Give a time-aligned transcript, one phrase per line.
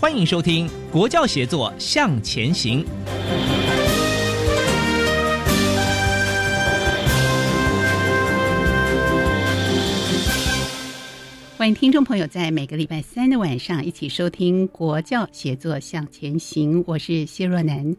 [0.00, 2.84] 欢迎收听《国教协作向前行》。
[11.56, 17.96] 欢迎听众朋友在每个礼拜三的晚上一起收听《国教协作向前行》，我是谢若楠。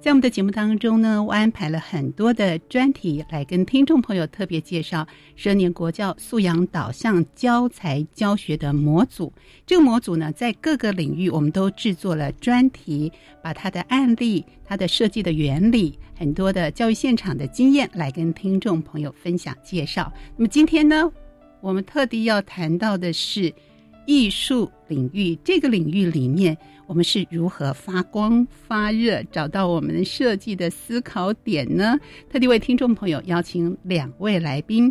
[0.00, 5.04] 在我们的节目当中呢，我安排了很多的专题来跟听众朋友特别介绍
[5.34, 9.32] 十年国教素养导向教材教学的模组。
[9.66, 20.12] 这个模组呢，在各个领域我们都制作了专题，把它的案例、它的设计的原理、很多的教育现场的经验来跟听众朋友分享介绍。
[20.36, 21.10] 那么今天呢，
[21.60, 23.52] 我们特地要谈到的是
[24.06, 26.56] 艺术领域，这个领域里面。
[26.88, 31.98] 我们是如何发光发热，找到我们设计的思考点呢？
[32.30, 34.90] 特地为听众朋友邀请两位来宾，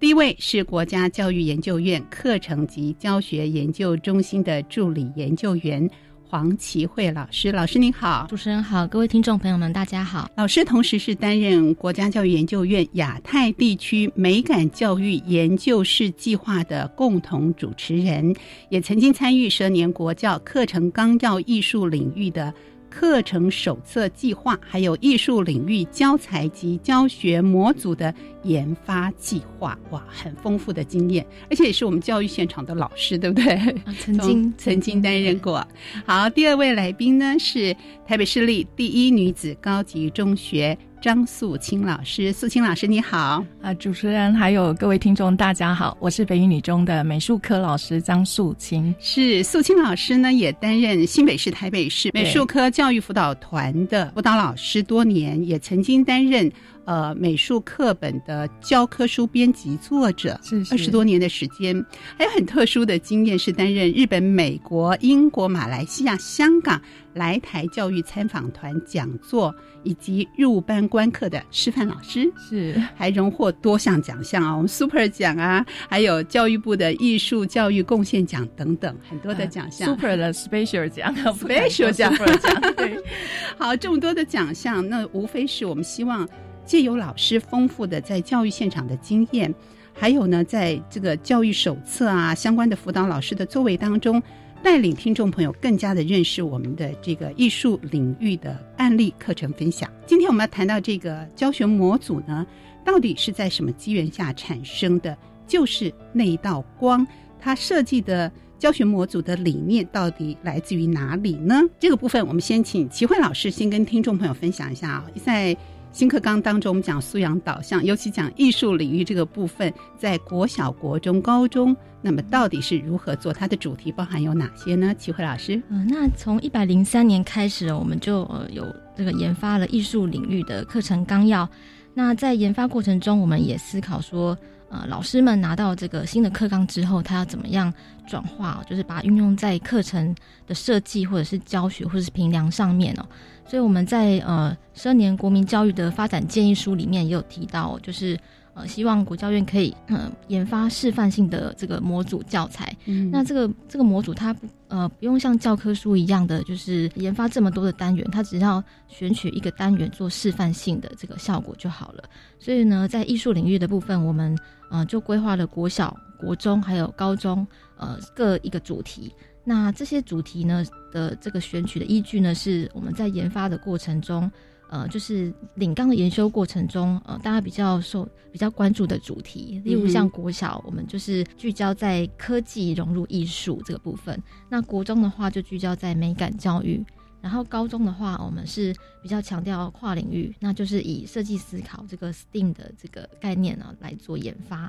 [0.00, 5.86] 第一位是国家教育研究院课程及教学研究中心的助理研究员。
[6.28, 10.28] 黄奇慧老师，老师您好，主持人好，各位听众朋友们，大家好。
[10.34, 18.34] 老师同时是担任国家教育研究院亚太地区美感教育研究室计划的共同主持人，
[18.70, 22.52] 也曾经参与蛇年国教课程纲要艺术领域的。
[22.98, 28.12] 课程手册计划，还有艺术领域教材及教学模组的
[28.42, 33.76] 研发计划，哇，很丰富的经验，而且也是我们教育现场的老师，对不对？
[34.00, 35.62] 曾经曾经担任过。
[36.06, 37.76] 好，第二位来宾呢是
[38.06, 40.78] 台北市立第一女子高级中学。
[41.00, 43.72] 张素清老师，素清老师你好啊！
[43.74, 48.94] 主持人还有各位听众，大家好，我是北语女中的美术科老师张素清。
[48.98, 56.50] 是素清老师呢，也担任新北市、台北市美术科教育辅导团的辅导老师多年，也曾经担任。
[56.86, 61.84] 呃，美术课本的教科书编辑作者，是二十多年的时间，
[62.16, 66.80] 还有很特殊的经验是担任日本、美国、英国、马来西亚、香港
[67.12, 69.52] 来台教育参访团讲座
[69.82, 72.80] 以及入班观课的师范老师，是。
[72.94, 82.14] 还荣获多项奖项啊，我们 Super 奖啊，还有教育部的艺术教育贡献奖等等很多的奖项，Super 的 Special 奖， Special 奖。
[82.16, 82.96] 奖，对，
[83.58, 86.28] 好，这么多的奖项，那无非是我们希望。
[86.66, 89.54] 借由老师丰富的在教育现场的经验，
[89.94, 94.20] 还有呢，在这个教育手册啊相关的辅导老师的作为当中，
[94.62, 99.88] 带领听众朋友更加的认识我们的这个艺术领域的案例课程分享。
[100.06, 102.44] 今天我们要谈到这个教学模组呢，
[102.84, 105.16] 到底是在什么机缘下产生的？
[105.46, 107.06] 就是那一道光，
[107.38, 111.62] 它设计的教学模组的理念到底来自于哪里呢？
[111.78, 115.56] 这个部分我们先请齐慧老师先跟听众朋友分享一下啊，在。
[115.96, 123.32] 新课纲当中，我们讲素养导向，尤其讲艺术领域这个部分，在国小、国中、高中，那么到底是如何做？
[123.32, 124.94] 它的主题包含有哪些呢？
[124.98, 128.62] 齐慧老师，嗯，那从一百零三年开始，我们就呃有
[128.94, 131.48] 这个研发了艺术领域的课程纲要。
[131.94, 134.36] 那在研发过程中，我们也思考说，
[134.68, 137.72] 呃，老师们拿到这个新的课纲之后，他要怎么样
[138.06, 140.14] 转化，就是把它运用在课程
[140.46, 143.06] 的设计，或者是教学，或者是评量上面哦。
[143.48, 148.18] 所以我们在呃十二年国民教育的发展建议书里面也有提到，就是
[148.54, 152.76] 呃希望国教院可以嗯研发示范性的这个模组教材。
[152.86, 162.02] 嗯，那这个这个模组它不呃不用像教科书一样的，就是研发这么多的单元，它只要选取一个单元做示范性的这个效果就好了。
[162.40, 164.36] 所以呢，在艺术领域的部分，我们
[164.70, 167.46] 呃就规划了国小、国中还有高中
[167.76, 169.12] 呃各一个主题。
[169.48, 174.28] 那这些主题呢的这个选取的依据呢，是我们在研发的过程中，
[174.68, 186.84] 呃，就是领纲的研修过程中，呃，大家比较受比较关注的主题，例如像国小，我们就是聚焦在科技融入艺术这个部分；那国中的话，就聚焦在美感教育；
[187.22, 194.68] 然后高中的话，我们是比较强调跨领域，那就是以设计思考这个 STEAM 的这个概念呢来做研发。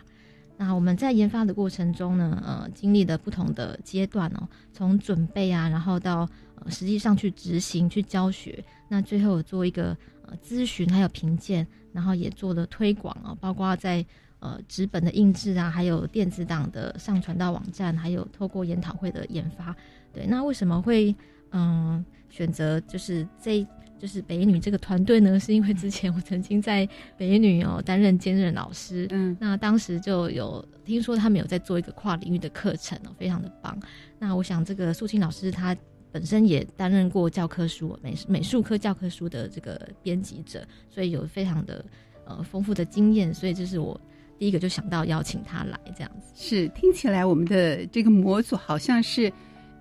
[0.58, 9.96] 那我们在研发的过程中呢，呃，经历了不同的阶段哦，从准备啊，然后到呃实际上去执行、去教学，那最后做一个
[10.26, 14.04] 呃咨询，还有评鉴，然后也做了推广啊，包括在
[14.40, 19.76] 呃纸本的印制啊，还有电子档的上传到网站，还有透过研讨会的研发。
[20.12, 21.16] 对，那为什么会
[21.52, 23.66] 嗯选择就是这？
[24.00, 33.78] 就是北女这个团队呢， 是因为之前我曾经在北女哦担任兼任老师，嗯，那当时就有听说他们有在做一个跨领域的课程哦，非常的棒。
[34.20, 35.76] 那我想这个素清老师他
[36.12, 41.84] 本身也担任过教科书美美术科教科书的这个编辑者，所以有非常的
[42.26, 44.00] 呃丰富的经验，所以这是我
[44.40, 46.32] 第一个就想到邀请他来这样子。
[46.36, 49.32] 是听起来我们的这个模组好像是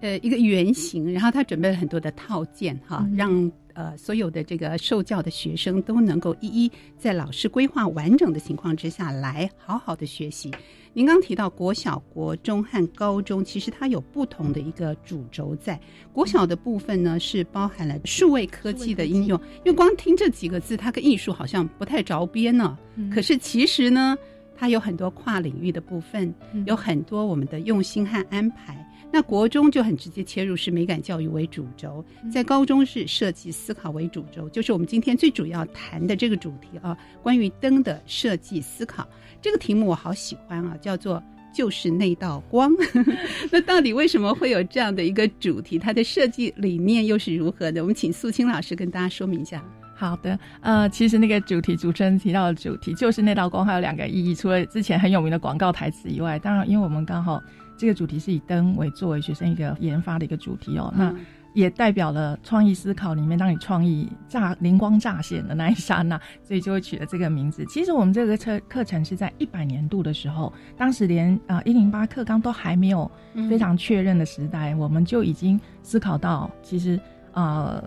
[0.00, 3.52] 呃一个圆形，然后他准备了很多的套件哈，让。
[3.76, 10.50] 呃，所有的这个受教的学生都能够一一在老师规划完整的情况之下来好好的学习。
[10.94, 15.78] 您刚提到国小、国中和高中，其实它有不同的一个主轴在。
[16.10, 22.78] 国小的部分呢，是包含了数位科技的应用，因为光听这几个字，它跟艺术好像不太着边呢。
[23.12, 24.16] 可是其实呢，
[24.56, 26.34] 它有很多跨领域的部分，
[26.64, 28.82] 有很多我们的用心和安排。
[29.16, 39.08] 那国中就很直接切入是美感教育为主轴，在高中是设计思考为主轴，就是我们今天最主要谈的这个主题啊，关于灯的设计思考
[39.40, 41.22] 这个题目我好喜欢啊，叫做
[41.54, 42.70] 就是那道光。
[43.50, 45.78] 那到底为什么会有这样的一个主题？
[45.78, 47.80] 它的设计理念又是如何的？
[47.80, 49.64] 我们请素清老师跟大家说明一下。
[49.94, 57.42] 好的，呃，其实那个主题主持人提到的主题就是那道光，还有两个意义，除了之前很有名的广告台词以外，当然因为我们刚好。
[57.76, 61.14] 这个主题是以灯为作为学生一个研发的一个主题哦，那
[61.54, 67.64] 也代表了创意思考里面，当你创意乍灵光乍现的那一刹那，所以就会取了这个名字。
[67.66, 73.10] 其实我们这个课课程是在一百年度的时候，当时连啊一零八课纲都还没有
[73.48, 77.00] 非常确认的时代，我们就已经思考到，其实
[77.32, 77.82] 啊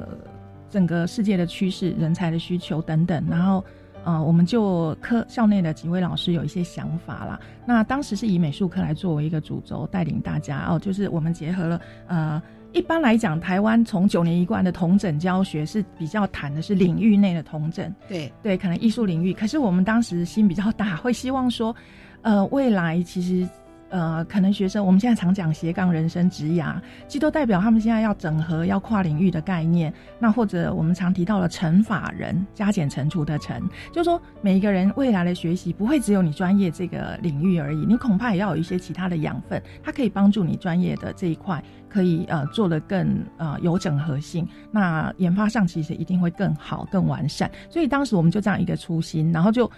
[0.69, 3.63] 整个世界的趋势、人才的需求等等，然后。
[4.09, 7.39] 呃，我们就科校内的几位老师有一些想法啦。
[7.63, 12.41] 那当时是以美术课来作为一个主轴，带领大家哦，就是我们结合了呃，
[12.73, 19.31] 一般来讲，台湾从九年一贯的同整教学是比较谈的是领域内的同整，对对，可能艺术领域。
[19.31, 21.75] 可是我们当时心比较大，会希望说，
[22.23, 23.47] 呃，未来其实。
[23.89, 26.75] 呃，可能学生我们现在常讲斜杠人生职涯，
[27.07, 29.93] 其实都代表他们现在要整合、要跨领域的概念。
[30.19, 44.47] 那或者我们常提到了乘法人，加减乘除的乘，就是说每一个人未来的学习不会只有你专业这个领域而已，你恐怕也要有一些其他的养分，它可以帮助你专业的这一块可以呃做得更呃有整合性。
[44.71, 47.49] 那研发上其实一定会更好、更完善。
[47.69, 49.69] 所以当时我们就这样一个初心，然后就。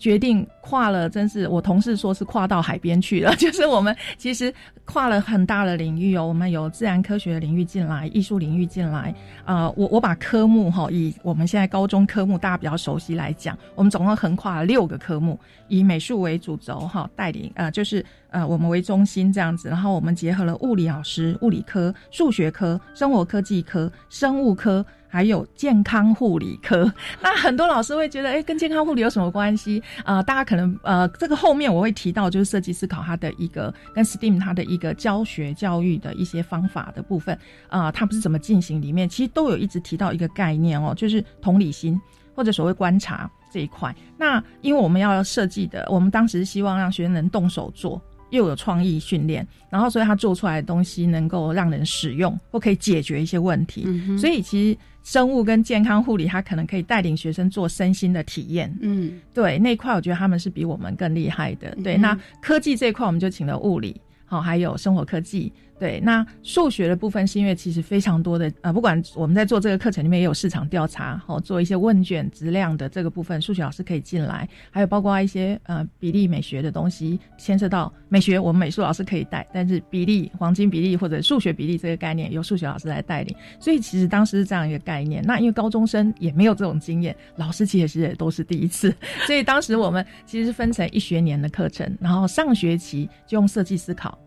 [0.00, 3.32] 决定跨了，真是我同事说是跨到海边去了。
[3.36, 4.52] 就是我们其实
[4.86, 9.14] 跨了很大的领域哦，我们有自然科学领域进来，艺术领域进来。
[9.44, 15.38] 呃，我我把科目哈，以我们现在高中科目大家比较熟悉来讲，我们总共横跨了六个科目，
[15.68, 24.84] 以美术为主轴哈，带领呃就是呃我们为中心这样子，然后我们结合了物理老师、物理科、数学科、生活科技科、生物科。
[25.10, 26.90] 还有健康护理科，
[27.20, 30.22] 那很多老师会觉得，哎，跟健康护理有什么关系啊？
[30.22, 37.36] 大家可能呃，这个后面我会提到，就是设计思考它的一个跟 STEAM 它的一个教学教育的一些方法的部分
[37.68, 42.00] 啊，它不是怎么进行，里面其实都有一直提到一个概念哦，就是同理心
[42.34, 43.94] 或者所谓观察这一块。
[44.16, 48.00] 那因为我们要设计的，我们当时希望让学生能动手做。
[48.30, 53.84] 又有创意训练，然后所以他做出来的东西能够让人使用，或可以解决一些问题。
[54.16, 58.74] 所以其实生物跟健康护理，他可能可以带领学生做身心的体验。
[58.80, 61.76] 嗯，对那块，我觉得他们是比我们更厉害的。
[61.82, 65.52] 对，那科技这一块，我们就请了物理，好，还有生活科技。
[65.80, 85.24] 对，那数学的部分是因为其实非常多的呃，不管我们在做这个课程里面也有市场调查，哦，做一些问卷质量的这个部分，数学老师可以进来，还有包括一些呃比例美学的东西，牵涉到美学，我们美术老师可以带，但是比例黄金比例或者数学比例这个概念由数学老师来带领，所以其实当时是这样一个概念。
[85.24, 88.94] 那因为高中生也没有这种经验，老师其实也都是第一次，
[89.26, 94.18] 所以当时我们其实是分成一学年的课程，然后上学期就用设计思考。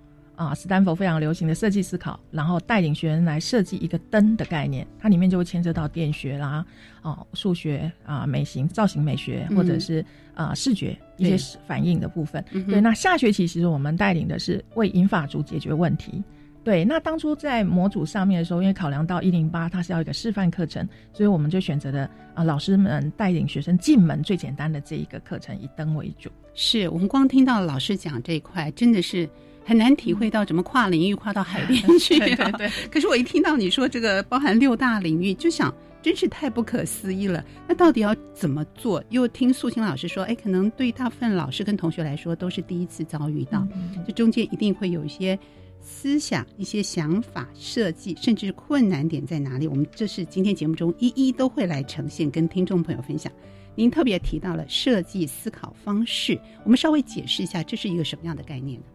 [0.45, 6.65] 啊，斯坦福非常流行的设计思考，然后带领学生来设计一个灯的概念，它里面就会牵涉到电学啦，
[7.01, 12.43] 哦，数学啊，美型造型美学，或者是啊视觉一些反应的部分。
[12.67, 16.23] 对，那下学期其实我们带领的是为银发族解决问题。
[16.63, 26.29] 对，那当初在模组上面的时候，因为考量到一零八它是要一个示范课程，所以我们就选择了啊，老师们带领学生进门最简单的这一个课程，以灯为主。
[26.53, 29.27] 是我们光听到老师讲这一块，真的是
[29.63, 32.20] 很难体会到怎么跨领域跨到海边 去。
[32.20, 32.70] 对对对。
[32.91, 37.43] 可是我一听到你说这个包含六大领域，就想真是太不可思议了。
[37.67, 39.03] 那到底要怎么做？
[39.10, 43.67] 又听素清老师说，哎，可能对大部分老师跟同学来说都是第一次遭遇到，
[44.05, 45.38] 这中间一定会有一些。
[45.86, 49.67] 思想、一些想法、设计，甚至困难点在哪里？
[49.67, 53.29] 我们这是今天节目中一一都会来呈现，跟听众朋友分享。
[53.75, 58.86] 您特别提到了设计思考方式，我们稍微解释一下，这是一个什么样的概念呢？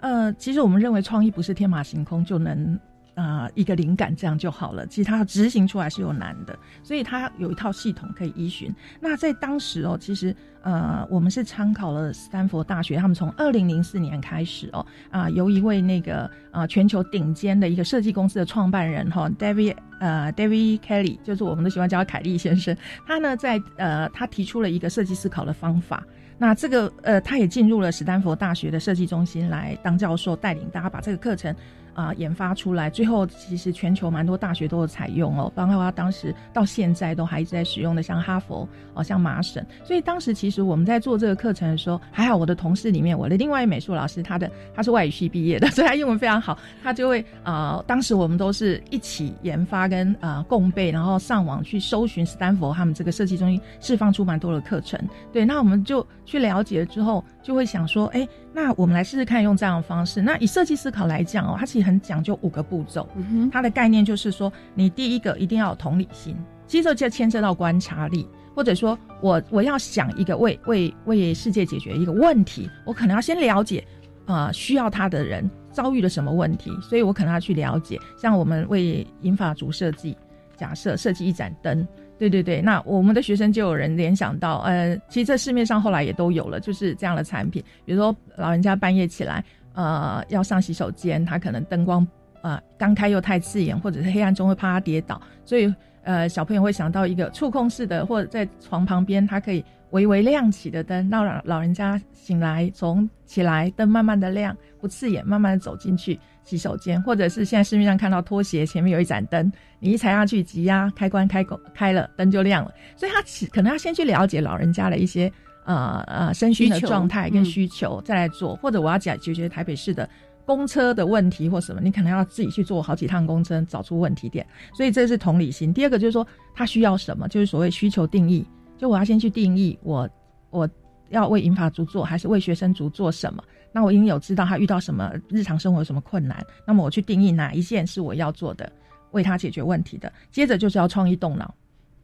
[0.00, 2.78] 呃，其实我们认为创意不是天马行空就能。
[3.16, 4.86] 啊，一个灵感这样就好了。
[4.86, 8.74] 其实它执行出来是有难的，所以它有一套系统可以依循。
[8.98, 22.74] 那在当时哦，其实呃，我们是参考了斯坦福大学，他们从二零零四年开始哦，啊，由一位那个啊全球顶尖的一个设计公司的创办人哈，David 呃 David Kelly，就是我们都喜欢叫凯利先生。
[23.06, 26.02] 他呢在呃，他提出了一个设计思考的方法。
[26.42, 31.54] 那这个呃，他也进入了史丹佛大学的设计中心来当教授，带领大家把这个课程。
[32.00, 39.62] 啊，研发出来，最后其实全球蛮多大学都有采用哦，包括他当时到现在都还一直在使用的，像哈佛哦，像麻省。
[39.84, 54.98] 所以当时其实我们在做这个课程的时候，还好我的同事里面，我的另外一美术老师，他的他是外语系毕业的， 所以他英文非常好，他就会啊，当时我们都是一起研发跟啊共备，然后上网去搜寻斯坦福他们这个设计中心释放出蛮多的课程。
[55.32, 58.26] 对，那我们就去了解了之后，就会想说，哎。
[58.52, 60.20] 那我们来试试看用这样的方式。
[60.20, 63.08] 那以设计思考来讲哦，它其实很讲究五个步骤。
[63.52, 73.86] 它的概念就是说，你第一个一定要有同理心，其实就牵涉到观察力，或者说我我要想一个为为为世界解决一个问题，我可能要先了解
[74.26, 77.98] 啊需要它的人遭遇了什么问题，所以我可能要去了解。
[78.16, 80.16] 像我们为银发族设计，
[80.56, 81.86] 假设设计一盏灯。
[82.20, 87.64] 对对对，那我们的学生就有人联想到，呃，其实这市面上后来也都有了，就是这样的产品。
[87.86, 92.06] 比如说老人家半夜起来，呃，要上洗手间，他可能灯光
[92.42, 106.20] 啊刚开又太刺眼，或者是黑暗中会怕他跌倒，所以呃小朋友会想到一个触控式的，或者在床旁边，它可以微微亮起的灯，让老人家醒来从起来灯慢慢的亮，不刺眼，慢慢的走进去。
[106.50, 112.74] 洗手间，或者是现在市面上看到拖鞋前面有一盏灯，你一踩下去，挤压开关开关开了，灯就亮了。
[112.96, 115.32] 所以他可能要先去了解老人家的一些
[115.64, 118.56] 呃呃身心的状态跟需求，再来做。
[118.56, 120.08] 或者我要解解决台北市的
[120.44, 124.44] 公车的问题或什么，你可能要自己去坐好几趟公车，找出问题点。
[124.74, 125.72] 所以这是同理心。
[125.72, 128.44] 第二个就是说他需要什么，就是所谓需求定义。
[128.76, 130.08] 就我要先去定义我
[130.50, 130.68] 我
[131.10, 133.44] 要为银发族做，还是为学生族做什么。
[133.72, 138.70] 那我应有知道他遇到什么日常生活有什么困难，那么我去定义哪一件是我要做的，
[139.12, 140.12] 为他解决问题的。
[140.30, 141.54] 接着就是要创意动脑，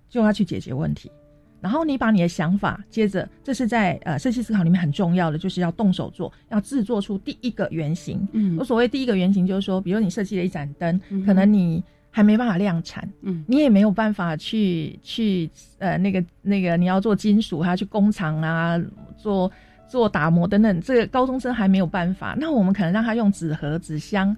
[0.08, 1.10] 就要去解决问题。
[1.60, 8.28] 然后你把你的想法，接着这是在呃设计思考里面很重要的，就是要动手做，要制作出第一个原型。
[8.32, 18.80] 嗯，我所谓第一个原型就是说，比如你设计了一盏灯，可能你还没办法量产，嗯，你也没有办法去去呃那个那个你要做金属，还要去工厂啊
[19.16, 19.50] 做。
[19.88, 22.34] 做打磨等等，这个高中生还没有办法。
[22.38, 24.36] 那我们可能让他用纸盒、纸箱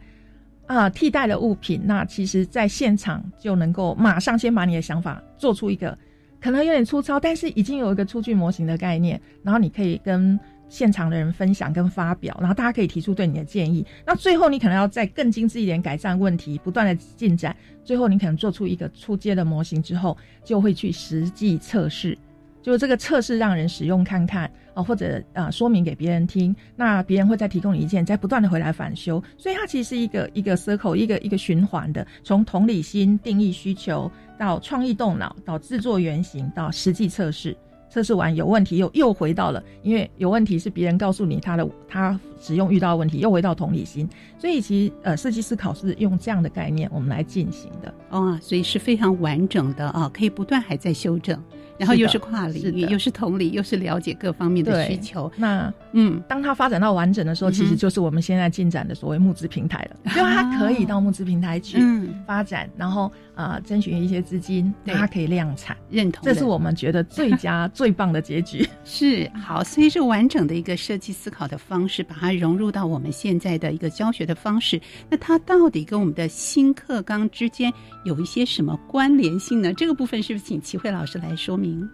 [0.67, 1.81] 啊替代的物品。
[1.85, 5.97] 那其实，在现场就能够马上先把你的想法做出一个，
[6.41, 9.21] 可能有点粗糙，但是已经有一个初具模型的概念。
[9.43, 10.39] 然后你可以跟
[10.69, 13.87] 现场的人分享跟发表，然后大家可以提出对你的建议。
[14.07, 17.57] 那最后你可能要再更精致一点，改善问题，不断的进展。
[17.83, 20.15] 最后你可能做出一个出阶的模型之后，
[20.45, 22.17] 就会去实际测试。
[22.63, 37.57] 就这个测试让人使用看看啊，或者啊说明给别人听，那别人会再提供你意见，再不断的回来返修，所以它其实是一个一个 circle，一个一个循环的，从同理心定义需求到创意动脑，到制作原型，到实际测试，
[37.89, 47.95] 测试完有问题又又回到了，因为有问题是别人告诉你他的他使用遇到问题，又回到同理心，所以其实呃设计思考是用这样的概念我们来进行的。
[48.11, 51.43] 哦，所以是非常完整的啊，可以不断还在修正。
[51.79, 55.31] 然后又是跨领域，是又是同理，又是了解各方面的需求。
[55.37, 62.23] 那嗯，当它发展到完整的时候，嗯其实就是我们现在进展的所谓募资平台了， 就它可以到募资平台去嗯。
[62.27, 65.77] 发展，然后呃争取一些资金，对让它可以量产。
[65.89, 66.35] 认同的。
[66.35, 68.69] 这是我们觉得最佳 最棒的结局。
[68.85, 74.81] 是好，所以是完整的一个设计思考的方式，把它融入到我们现在的一个教学的方式。
[75.09, 77.73] 那它到底跟我们的新课纲之间
[78.05, 79.73] 有一些什么关联性呢？
[79.73, 81.89] 这个部分是不是请齐慧老师来说明？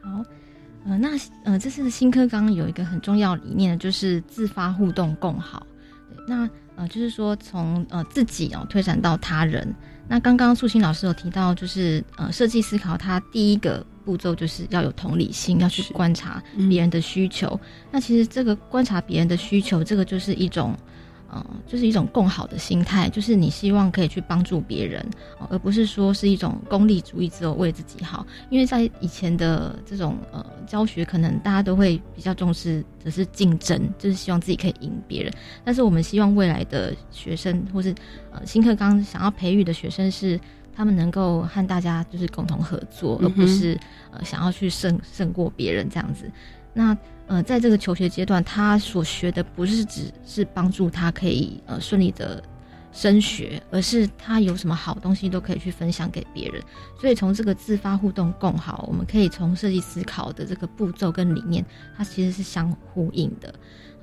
[0.00, 0.24] 好，
[0.86, 1.10] 呃，那
[1.44, 5.66] 呃，这次的新课纲有一个很重要理念，就是自发互动共好。
[6.26, 9.74] 那呃，就是说从呃自己哦推展到他人。
[10.10, 17.58] 那刚刚素心老师有提到，就是呃设计思考，它第一个步骤就是要有同理心，要去观察嗯别人的需求。
[17.92, 20.76] 那其实这个观察别人的需求，这个就是一种。
[21.32, 25.04] 呃，就是一种共好的心态，就是你希望可以去帮助别人，
[25.48, 28.26] 而不是说是一种功利主义，只有为自己好。
[28.50, 35.32] 因为在以前的这种呃教学，可能大家都会比较重视只是竞争，就是希望自己可以赢别人。
[35.64, 37.94] 但是我们希望未来的学生，或是
[38.32, 40.38] 呃新课纲想要培育的学生是。
[40.72, 43.78] 他们能够和大家就是共同合作，而不是
[44.12, 46.30] 呃想要去胜胜过别人这样子。
[46.72, 46.96] 那
[47.30, 52.42] 呃，在这个求学阶段，他所学的不是只是帮助他可以呃顺利的
[52.90, 56.60] 升学，而是他有什么好东西都可以去分享给别人。
[57.00, 61.64] 所以从这个自发互动共好，我们可以从设计思考的这个步骤跟理念，
[61.96, 63.54] 它其实是相呼应的。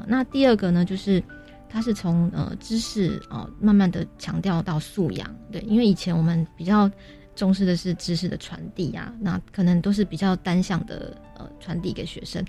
[0.05, 1.21] 那第二个呢，就是
[1.67, 6.89] 它是从呃知识啊、慢慢的强调到素养，对，因为以前我们比较
[7.35, 12.41] 重视的是知识的传递啊，那可能都是比较单向的呃传递给学生。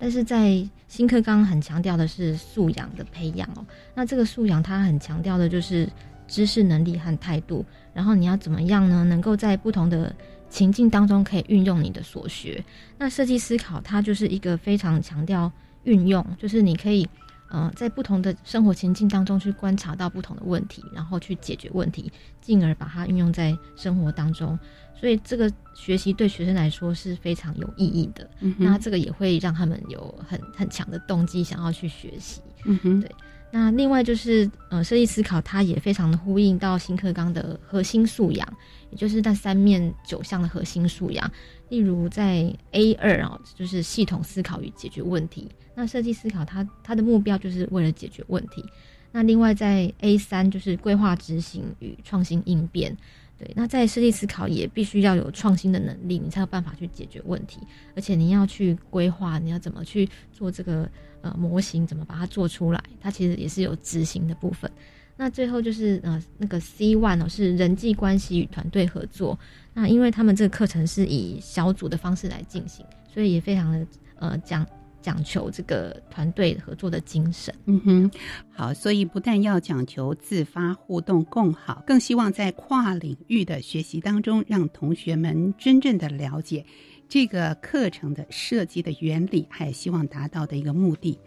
[0.00, 3.64] 但是在新课纲很强调的是素养的培养哦，
[3.94, 5.86] 那这个素养它很强调的就是
[6.26, 9.04] 知识能力和态度，然后你要怎么样呢？
[9.04, 10.12] 能够在不同的
[10.48, 12.64] 情境当中可以运用你的所学。
[12.96, 15.52] 那设计思考它就是一个非常强调
[15.84, 17.06] 运用，就是你可以
[17.50, 24.58] 呃在不同的生活情境当中去观察到不同的问题，然后去解决问题，进而把它运用在生活当中。
[24.98, 28.28] 所以这个学习对学生来说是非常有意义的。
[28.40, 32.40] 嗯那这个也会让他们有很很强的动机想要去学习。
[32.64, 33.10] 嗯哼，对
[33.50, 38.46] 那另外就是呃，设计思考它也非常的呼应到新课纲的核心素养，
[38.90, 41.28] 也就是那三面九项的核心素养。
[41.70, 45.48] 例如在 A 二啊，就是系统思考与解决问题。
[45.74, 48.62] 那设计思考它它的目标就是为了解决问题。
[49.12, 52.94] 那另外在 A 三就是规划执行与创新应变。
[53.38, 57.58] 对，那在设计思考也必须要有创新的能力，你才有办法去解决问题，
[57.96, 60.86] 而且你要去规划，你要怎么去做这个
[61.22, 64.70] 呃模型，怎么把它做出来，它其实也是有执行的部分。
[65.20, 69.38] 那最后就是呃那个 C one 哦是人际关系与团队合作。
[69.74, 73.86] 那因为他们这个课程是以小组的方式来进行，所以也非常的
[74.18, 74.66] 呃讲
[75.02, 77.54] 讲求这个团队合作的精神。
[77.66, 78.10] 嗯哼，
[78.50, 86.64] 好，所以不但要讲求自发互动共好，更希望在跨领域的学习当中，让同学们真正的了解
[87.10, 91.18] 这个课程的设计的原理，还希望达到的一个目的。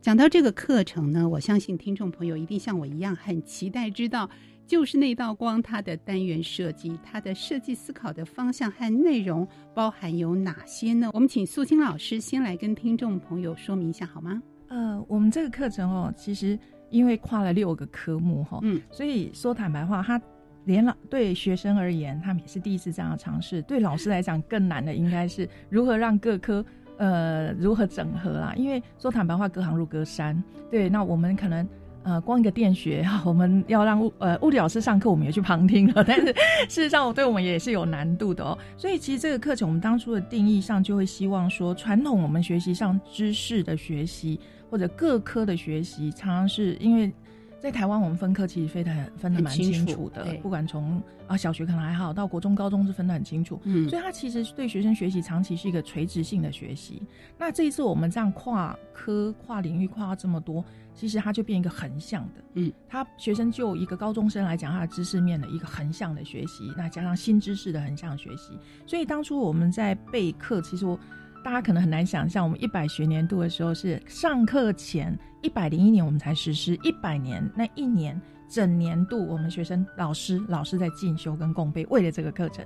[0.00, 4.30] 讲到这个课程呢，我相信听众朋友一定像我一样很期待知道，
[4.64, 11.10] 就是那道光它的单元设计，它的设计思考的方向和内容包含有哪些呢？
[11.12, 14.40] 我们请素清老师先来跟听众朋友说明一下好吗？
[14.68, 16.56] 呃，我们这个课程哦，其实
[16.90, 20.20] 因为跨了六个科目哈、嗯，所以说坦白话，他
[20.64, 26.64] 连老对学生而言，他们也是第一次这样的尝试；对老师来讲，更难的应该是如何让各科
[26.98, 28.52] 呃如何整合啦。
[28.54, 30.40] 因为说坦白话，隔行如隔山。
[30.70, 31.66] 对，那我们可能。
[32.04, 36.26] 呃，光一个电学，我们要让物呃物理老师上课，我们也去旁听了，但是
[36.66, 38.56] 事实上，我对我们也是有难度的哦。
[38.78, 47.12] 所以，其实这个课程我们当初的定义上，就会希望说，传统我们学习上知识的学习，或者各科的学习，常常是因为
[47.60, 53.60] 在台湾我们分科其实分的很分的蛮很清楚的，不管从啊小学可能还好，到国中、高中是分的很清楚。
[53.64, 57.02] 嗯所以它其实对学生学习长期是一个垂直性的学习。
[57.36, 62.44] 那这一次我们这样跨科、跨领域跨到这么多，其实它就变一个横向的。
[62.54, 68.56] 嗯，他学生就一个高中生来讲，他的知识面的一个横向的学习，那加上新知识的横向学习。
[68.86, 70.98] 所以当初我们在备课，其实我
[71.44, 82.64] 大家可能很难想象，我们一百学年度的时候是上课前一百零一年我们才实施，一百年那一年整年度我们学生老师老师在进修跟共备，为了这个课程。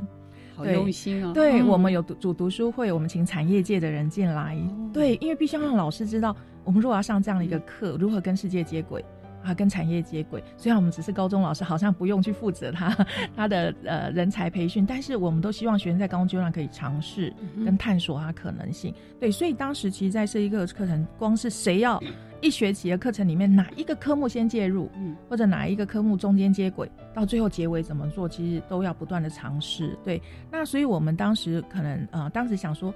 [0.54, 1.32] 好用心哦。
[1.32, 4.58] 对、嗯我们有读主读书会，我们请产业界的人进来。
[4.92, 9.04] 对，因为必须要让老师知道，我们如果要上这样的一个课，如何跟世界接轨。
[9.44, 10.42] 啊，跟产业接轨。
[10.56, 17.32] 虽然我们只是高中老师，好像不用去负责他他的呃人才培训，但是我们都希望学生在高中阶段可以尝试
[17.64, 18.94] 跟探索他可能性。
[19.18, 22.02] 对，所以当时其实在设计课课程，光是谁要
[22.40, 29.96] 一学期的课程里面哪一个科目先介入，嗯，或者哪一个科目中间接轨，到最后结尾怎么做，其实都要不断的尝试。
[30.04, 32.92] 对，那所以我们当时可能呃，当时想说，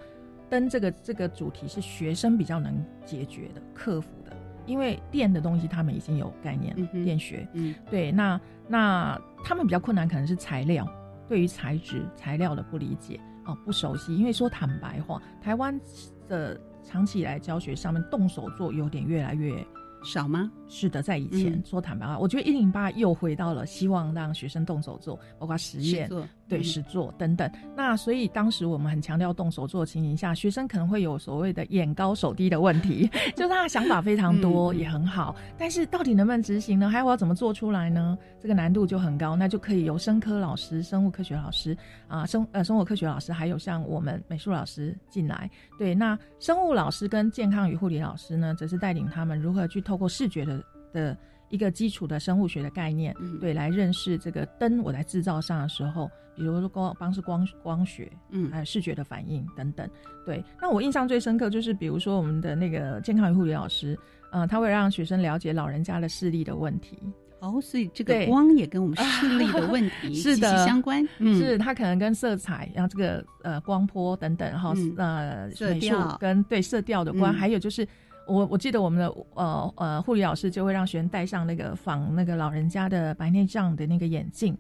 [0.49, 4.16] 登这个这个主题是学生比较能解决的、克服的。
[4.67, 10.87] 因为电的东西他们已经有概念了，电学，嗯，对，那那他们比较困难可能是材料，
[11.29, 14.17] 对于材质材料的不理解哦，不熟悉。
[14.17, 15.81] 因为说坦白话，台湾
[16.29, 19.53] 的长期以来教学上面动手做有点越来越。
[20.05, 20.49] 少吗？
[20.69, 26.11] 是的，在以前说坦白话，我觉得一零八又回到了希望让学生动手做，包括实验、
[26.49, 27.51] 对实做等等。
[27.77, 36.89] 那所以当时我们很强调动手做的情形下，学生可能会有所谓的眼高手低的问题， 就他的想法非常多，也很好，但是到底能不能执行呢？
[36.89, 38.17] 还有我要怎么做出来呢？
[38.41, 39.37] 这个难度就很高。
[39.37, 41.77] 那就可以由生科老师、生物科学老师
[42.07, 45.51] 啊，生呃生物科学老师，还有像我们美术老师进来。
[45.79, 50.63] 对，那生物老师跟健康与护理老师呢，则是带领他们如何去透过视觉的
[50.97, 51.15] 的
[51.51, 59.89] 一个基础的生物学的概念，对，来认识这个灯我在制造上的时候，比如说光光是光光学，嗯，还有视觉的反应等等，
[60.25, 60.43] 对。
[60.61, 63.97] 那我印象最深刻就是，比如说我们的那个健康与护理老师，
[64.33, 66.99] 呃，他会让学生了解老人家的视力的问题。
[67.41, 71.07] 哦，所以这个光也跟我们视力的问题息息相关。
[71.19, 77.87] 嗯，是它可能跟色彩，然后这个呃光波等等，然后呃色调跟对色调的关，还有就是。
[78.27, 84.57] 我我记得我们的呃呃护理老师就会让学生戴上那个仿那个老人家的白内障的那个眼镜，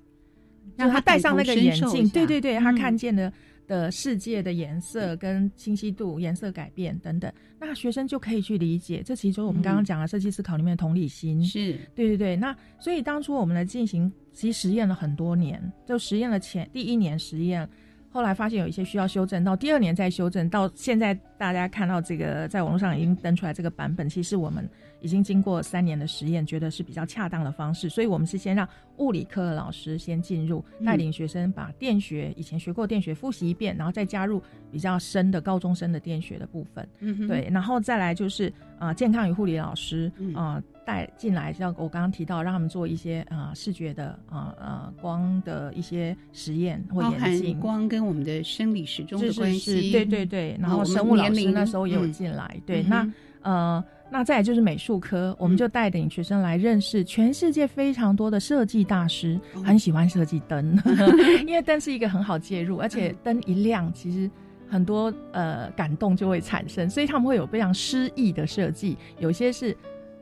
[0.76, 3.32] 让他戴上那个眼镜，对对对，他看见的
[3.66, 9.02] 的世界的颜色跟清晰度、颜色改变等等，那学生就可以去理解。
[9.04, 12.36] 这其实我们刚刚讲的设计思考里面的同理心，是对对对。
[12.36, 17.68] 那所以当初我们来进行，其实实验了很多年，就实验了前第一年实验。
[18.10, 24.68] 后来发现有一些需要修正，到第二年再修正，到现在大家看到这个在网络上已经登出来这个版本，其实我们
[25.00, 27.88] 已经经过三年的实验，觉得是比较恰当的方式。
[27.88, 28.66] 所以我们是先让
[28.96, 36.88] 物理课的老师先进入，带领学生把电学以前学过电学复习一遍，然后再加入比较深的高中生的电学的部分。
[37.00, 40.62] 嗯，对，然后再来就是啊，健康与护理老师啊。
[40.86, 50.56] 带进来，像我刚刚提到，让他们做一些啊视觉的啊呃光的一些实验或眼镜，光跟我们的生理时钟的关系，对对对。
[50.60, 52.84] 然后生物老师那时候也有进来，对。
[52.84, 60.78] 那呃那再就是美术科，我们就带领学生来认识全世界非常多的设计大师，很喜欢设计灯，
[61.48, 64.30] 因为灯是一个很好介入，而且灯一亮，其实
[64.68, 69.76] 很多呃感动就会产生，所以他们会有非常诗意的设计，有些是。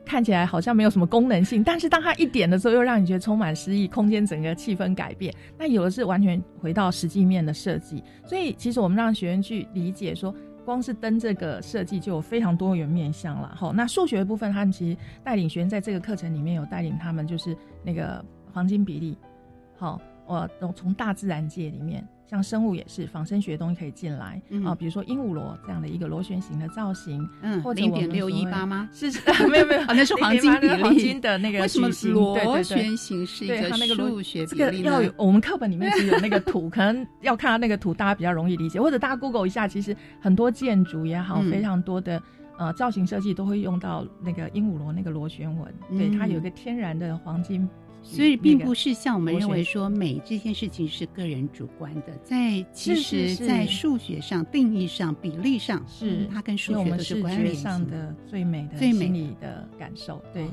[0.05, 5.33] 看起来好像没有什么功能性， 但是当它一点的时候，又让你觉得充满诗意，空间整个气氛改变。
[5.57, 13.53] 那有的是完全回到实际面的设计，所以其实我们让学员去理解说，光是灯这个设计就有非常多元面向了。
[13.57, 19.17] 好，那数学部分，他们其实带领学员在这个课程里面有带领他们，就是那个黄金比例。
[19.77, 22.07] 好，我从大自然界里面。
[22.27, 28.89] 像生物也是仿生学的东西可以进来啊，比如说鹦鹉螺这样的一个螺旋形的造型，嗯，零点六一八吗？
[28.93, 29.11] 是
[29.47, 42.21] 没有没有，那是 黄金比例，黄金的那个为什么螺旋形是一个数学这个要有我们课本里面是有那个图，可能要看到那个图，大家比较容易理解，或者大家 Google 一下，其实很多建筑也好，非常多的
[42.57, 47.69] 呃造型设计都会用到那个鹦鹉螺那个螺旋纹，对，它有一个天然的黄金。
[48.05, 56.99] 所以并不是像我们认为说美这件事情是个人主观的，在其实，在数学上定义上比例上是它跟数学的。
[56.99, 59.65] 视觉上的最美的最美的。
[59.79, 60.21] 感受。
[60.33, 60.47] 对，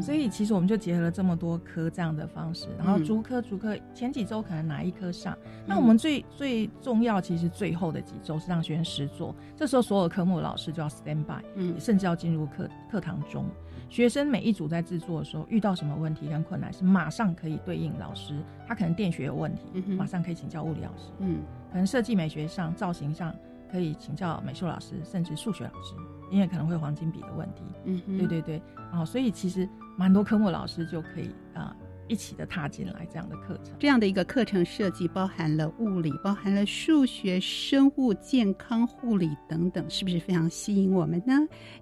[0.00, 5.36] 所以其实我们就结合了这么多科这样的方式，然后逐科逐科，前几周可能哪一科上，
[5.66, 13.46] 那我们最最重要其实最后的几周是让学生实做，这时候所有科目老师就要 stand by，嗯，甚至要进入课课堂中。
[13.92, 18.42] 学生每一组在制作的时候遇到什么问题跟困难，是马上可以对应老师。
[18.66, 19.66] 他可能电学有问题，
[19.98, 21.10] 马上可以请教物理老师。
[21.18, 23.34] 嗯，可能设计美学上、造型上
[23.70, 25.94] 可以请教美术老师，甚至数学老师，
[26.30, 27.64] 因为可能会黄金比的问题。
[27.84, 28.62] 嗯，对对对。
[28.90, 31.76] 然后，所以其实蛮多科目老师就可以啊。
[32.12, 41.34] 一起的踏进来这样的课程，这样的一个课程设计包含了物理，包含了数学、生物、健康护理等等，是不是非常吸引我们呢？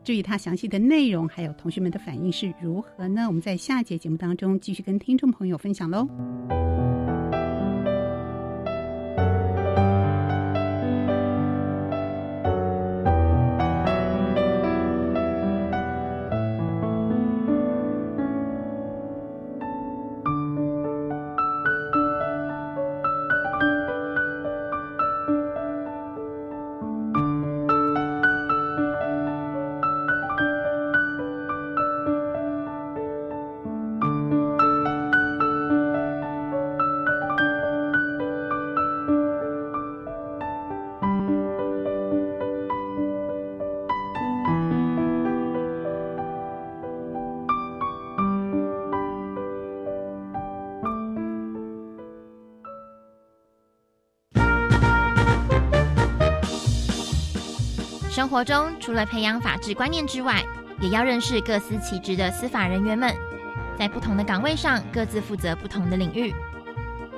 [0.05, 3.27] 至于它详细的内容，还有同学们的反应是如何呢？
[3.27, 7.00] 我们在下节节目当中继续跟听众朋友分享喽。
[58.31, 60.41] 活中除了培养法治观念之外，
[60.81, 63.13] 也要认识各司其职的司法人员们，
[63.77, 66.33] 在不同的岗位上各自负责不同的领域。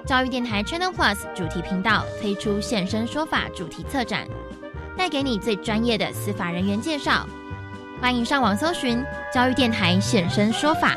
[0.07, 4.27] 教育电台 Channel Plus 主题频道推出现身说法主题策展，
[4.97, 7.29] 带给你最专业的司法人员介绍。
[8.01, 10.97] 欢迎上网搜寻教育电台现身说法。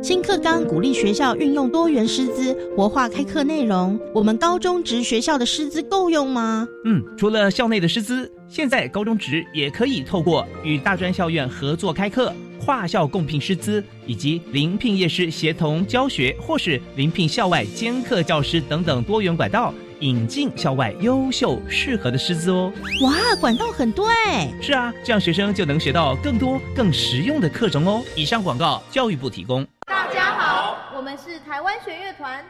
[0.00, 3.98] 新课纲鼓励学校运用多元师资，活化开课内容。
[4.14, 6.68] 我们高中职学校的师资够用吗？
[6.84, 12.32] 嗯，除了校内的师资，现在高中职也可以透过与大专校院合作开课、
[12.64, 22.72] 跨校共聘师资，以及临聘业师协同教学，或是临聘校外兼课教师等等多元管道，引进校外优秀适合的师资哦。
[23.02, 24.52] 哇，管道很多哎！
[24.60, 28.02] 是啊，这样学生就能学到更多更实用的课程哦。
[28.16, 29.64] 以上广告，教育部提供。
[29.86, 32.44] 大家好，我们是台湾学乐团，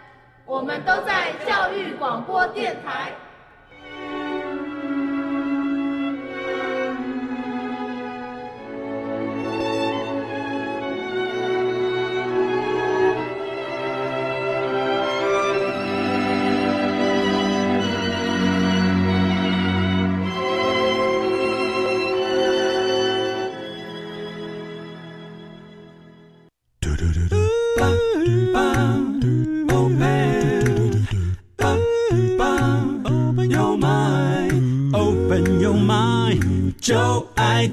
[0.47, 3.13] 我们都在教育广播电台。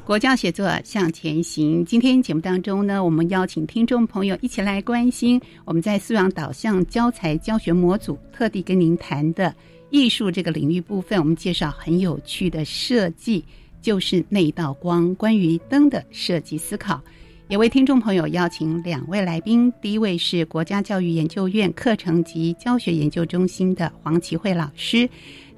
[0.06, 1.84] 国教写作向前行。
[1.84, 9.54] 今天节目当中呢，我们邀请听众朋友一起来关心我们在素养导向教材教学模组特地跟您谈的
[9.89, 11.19] 艺术这个领域部分。
[11.19, 13.43] 我们介绍很有趣的设计，
[13.82, 17.02] 就是那道光关于灯的设计思考。
[17.49, 25.09] 也为听众朋友邀请两位来宾，第一位是国家教育研究院课程及教学研究中心的黄奇慧老师，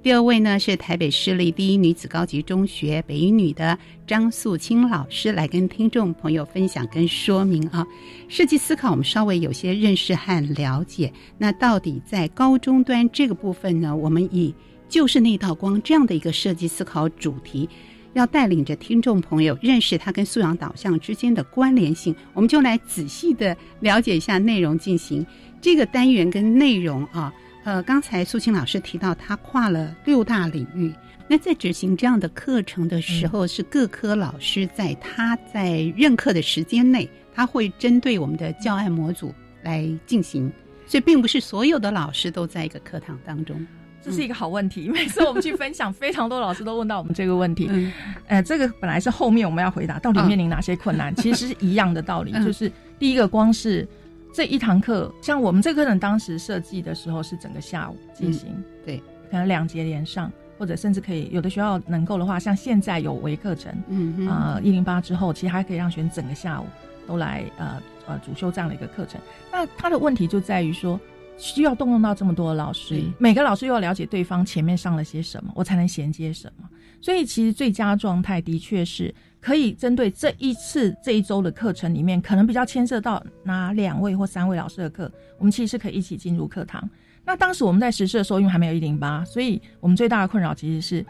[0.02, 3.78] 第二位呢是台北市立第一女子高级中学北一女的
[4.08, 7.86] 张素清老师，来跟听众朋友分享跟说明啊。
[8.30, 14.56] 设计思考我们稍微有些认识和了解，那到底在高中端这个部分呢，我们以
[14.88, 17.68] 就是那道光这样的一个设计思考主题。
[18.14, 25.26] 要带领着听众朋友认识它跟素养导向之间的关联性，我们就来仔细的了解一下内容，进行
[25.62, 27.34] 这个单元跟内容啊。
[27.64, 30.92] 呃，刚才苏青老师提到，他跨了六大领域。
[31.28, 40.52] 那在执行这样的课程的时候，是各科老师在他在任课的时间内，他会针对我们的教案模组来进行，
[40.88, 43.66] 所以并不是所有的老师都在一个课堂当中。
[44.04, 47.68] 这是一个好问题， 每次我们去分享，非常多老师都问到我们这个问题。
[47.70, 47.94] 嗯，
[48.28, 51.16] 呃，这个本来是后面我们要回答，到底面临哪些困难？
[51.16, 53.88] 其实是一样的道理，就是第一个，光是
[54.34, 58.50] 这一堂课，像我们这课程当时设计的时候是整个下午进行，
[58.86, 58.98] 对，
[59.30, 66.66] 可能两节连上，或者甚至可以有的学校能够的话，像现在有微课程，嗯啊一零八之后，其实还可以让学生整个下午
[67.08, 69.22] 都来呃呃主修这样的一个课程。
[69.52, 71.00] 那他的问题就在于说。
[71.42, 76.70] 需要动用到这么多的老师，每个老师又要了解对方前面上了些什么，我才能衔接什么。
[77.02, 86.88] 所以其实最佳状态的确是可以针对这一次这一周的课程里面，可能比较牵涉到哪两位或三位老师的课，我们其实是可以一起进入课堂。
[87.26, 91.04] 那当时我们在实施的时候，因为还没有一零八，所以我们最大的困扰其实是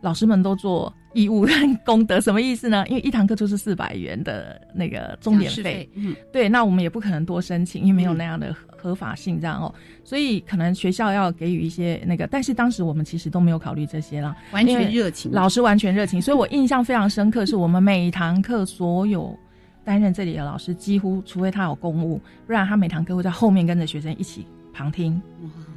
[0.00, 0.92] 老师们都做。
[1.14, 2.84] 义务跟功德什么意思呢？
[2.88, 8.54] 因为一堂课就是四百元的那个钟点费，嗯，对，那我们也不可能多申请，因为没有那样的
[8.86, 19.36] 合法性，这样哦，所以可能学校要给予一些那个，但是当时我们其实都没有考虑这些啦，完全热情，老师完全热情，所以我印象非常深刻，是我们每一堂课所有
[19.84, 25.20] 担任这里的老师，几乎除非他有公务，不然他每堂课会在后面跟着学生一起旁听。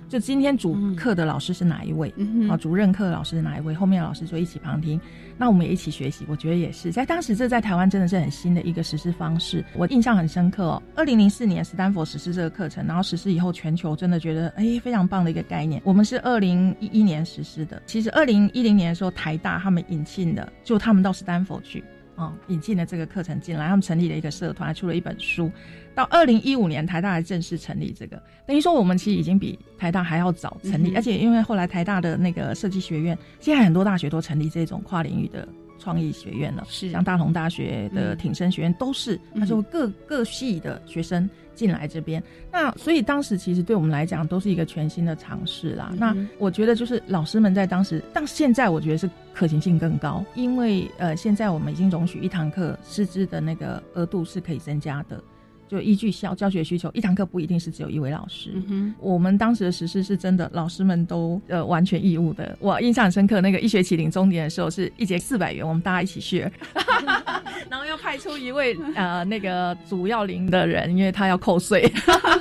[0.09, 2.11] 就今天主课的老师是哪一位？
[2.49, 3.75] 啊，主任课的老师是哪一位？
[3.75, 4.99] 后面的老师就一起旁听，
[5.37, 6.25] 那我们也一起学习。
[6.27, 10.81] 我觉得也是，在当时这在台湾真的是很新的一个实施方式，我印象很深刻哦。
[10.95, 15.79] 二零零四年斯坦福实施这个课程，然后实施以后，全球真的觉得哎非常棒的一个概念。
[15.85, 21.83] 我们是二零一一年实施的，其实二零一零年的时候，台大他们引进的，就他们到斯坦福去。
[22.15, 25.49] 啊，引进了这个课程进来，他们成立了一个社团，出了一本书。
[25.95, 35.47] 到二零一五年，台大才正式成立这个，等于说我们其实已经比台大还要早成立，而且因为后来台大的那个设计学院，现在很多大学都成立这种跨领域的。
[35.81, 42.21] 创意学院了，是像大同大学的挺身学院都是，他说各各系的学生进来这边，
[42.51, 45.93] 那所以当时其实对我们来讲都是一个全新的尝试啦。
[45.95, 55.23] 那我觉得就是老师们在当时，但现在我觉得是可行性更高，因为呃现在我们已经容许一堂课师资的那个额度是可以增加的。
[55.69, 58.51] 就依据校教学需求，一堂课不一定是只有一位老师。
[58.99, 62.57] 我们当时的实施是真的，老师们都呃完全义务的。
[62.59, 66.51] 我印象很深刻，那个一学期领终点的时候是一节四百元，我们大家一起学，
[67.69, 71.87] 然后要派出一位呃那个主要领的人，因为他要扣税，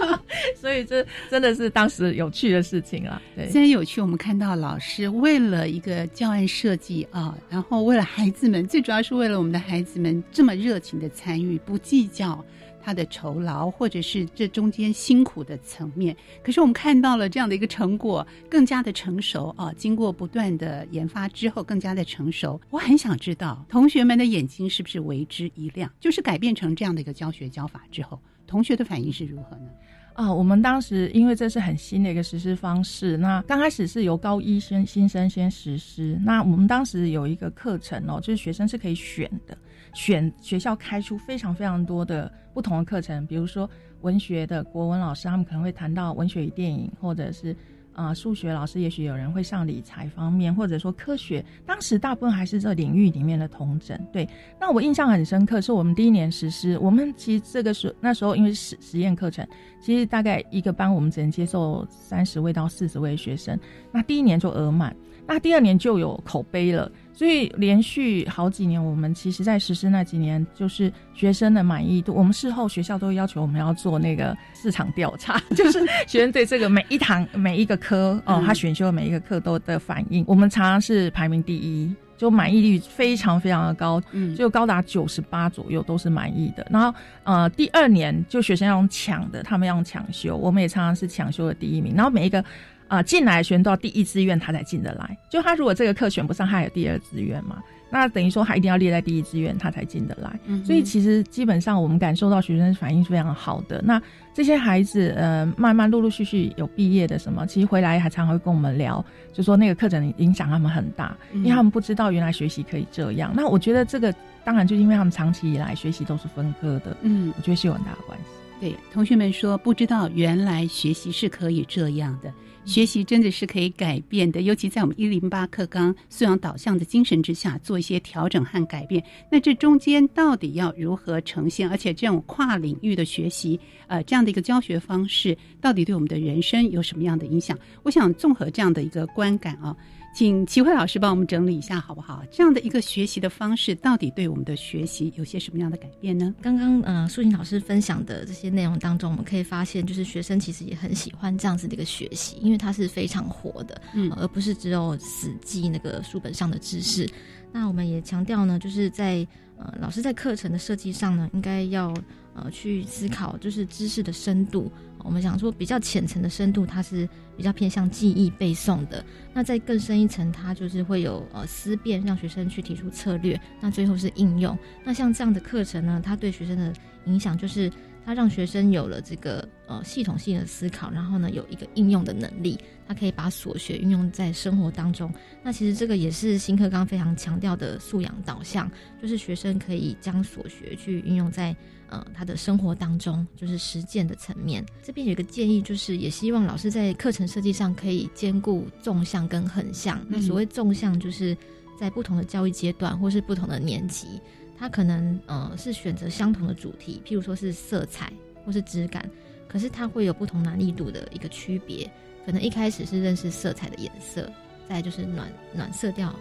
[0.56, 3.20] 所以这真的是当时有趣的事情啊。
[3.36, 12.42] 对，虽然有趣，我们看到老师为了一个教案设计啊，然后为了孩子们，最主要是为了我们的孩子们这么热情的参与，不计较。
[12.82, 19.72] 他的酬劳，或者是这中间辛苦的层面，可是我们看到了这样的一个成果，更加的成熟啊！
[19.76, 22.60] 经过不断的研发之后，更加的成熟。
[22.70, 25.90] 我很想知道，同学们的眼睛是不是为之一亮？
[26.00, 29.68] 就是改变成这样的一个教学教法之后，同学的反应是如何呢？
[30.14, 36.20] 啊，我们当时因为这是很新的一个实施方式，那刚开始是由高一先新生先实施。
[36.24, 39.56] 那我们当时有一个课程哦，就是学生是可以选的。
[39.94, 47.54] 选学校开出非常非常多的不同的课程，比如说文学的国文老师，他们可能会谈到文学与电影，或者是
[47.92, 51.44] 啊数学老师，也许有人会上理财方面，或者说科学。
[51.64, 53.96] 当时大部分还是这领域里面的同整。
[54.12, 59.46] 对，那我印象很深刻，是我们第一年实施，我们其实这个时那时候因为实实验课程，
[59.80, 63.56] 其实大概一个班我们只能接受三十位到四十位学生，
[63.92, 64.96] 那第一年就额满，
[65.28, 66.90] 那第二年就有口碑了。
[67.18, 72.14] 所以连续好几年，我们其实在实施那几年，就是学生的满意度。
[72.14, 80.24] 我们事后学校都要求我们要做那个市场调查， 就是学生对这个每一堂每一个科哦，他选修的每一个课都的反应。
[80.28, 84.00] 我们常常是排名第一，就满意率非常非常的高，
[84.36, 86.64] 就高达九十八左右都是满意的。
[86.70, 91.96] 然后呃，第二年就学生要用抢的，他们要用抢修，我们也常常是抢修的第一名。
[91.96, 92.44] 然后每一个。
[92.88, 95.16] 啊，进来选到第一志愿，他才进得来。
[95.28, 97.62] 就他如果这个课选不上，他有第二志愿嘛？
[97.90, 100.38] 那等于说他一定要列在第一志愿，他才进得来。
[100.62, 103.80] 所以其实基本上我们感受到学生反应是非常好的。
[103.82, 104.00] 那
[104.34, 113.32] 这些孩子呃，慢慢陆陆续续有毕业的什么，其实回来还常常会跟我们聊，就说那个课程影响他们很大，因为他们不知道原来学习可以这样。
[113.34, 118.24] 那我觉得这个当然就因为他们长期以来学习都是分科的，嗯，我觉得是有很大的关系。
[118.60, 122.30] 对，同学们说不知道原来学习是可以这样的。
[122.68, 129.02] 学习真的是可以改变的，尤其在我们一零八课纲素养导向的精神之下，做一些调整和改变。
[129.32, 131.66] 那这中间到底要如何呈现？
[131.66, 137.58] 而且这种跨领域的学习，呃，这样的一个教学方式，到底对我们的人生有什么样的影响？
[137.84, 139.74] 我想综合这样的一个观感啊。
[140.18, 142.24] 请齐慧老师帮我们整理一下，好不好？
[142.28, 146.34] 这样的一个学习的方式，到底对我们的学习有些什么样的改变呢？
[146.42, 157.08] 刚刚呃，素琴老师分享的这些内容当中，我们可以发现，就是学生其实也很喜欢这样子的一个学习，因为它是非常活的，嗯，而不是只有死记那个书本上的知识。
[157.52, 159.24] 那我们也强调呢，就是在
[159.56, 161.94] 呃，老师在课程的设计上呢，应该要
[162.34, 164.68] 呃去思考，就是知识的深度。
[165.04, 169.02] 我们想说，比较浅层的深度，它是比较偏向记忆背诵的。
[169.32, 173.40] 那在更深一层，它就是会有呃思辨，让学生去提出策略。
[173.60, 174.58] 那最后是应用。
[174.84, 176.72] 那像这样的课程呢，它对学生的
[177.06, 177.70] 影响就是，
[178.04, 185.08] 它让学生有了这个呃系统性的思考，然后呢有一个应用的能力，他可以把所学运用在生活当中。
[185.44, 188.68] 那其实这个也是新课纲非常强调的素养导向，
[189.00, 191.54] 就是学生可以将所学去运用在。
[191.88, 194.64] 呃，他的生活当中就是实践的层面。
[194.82, 200.00] 这边有一个建议，就是也希望老师在课程设计上可以兼顾纵向跟横向。
[200.08, 201.36] 那所谓纵向，就是
[201.78, 204.20] 在不同的教育阶段或是不同的年级，
[204.56, 208.12] 他可能呃是选择相同的主题，譬如说是色彩
[208.44, 209.08] 或是质感，
[209.48, 211.90] 可是它会有不同难易度的一个区别。
[212.26, 214.30] 可能一开始是认识色彩的颜色，
[214.68, 216.14] 再就是暖暖色调、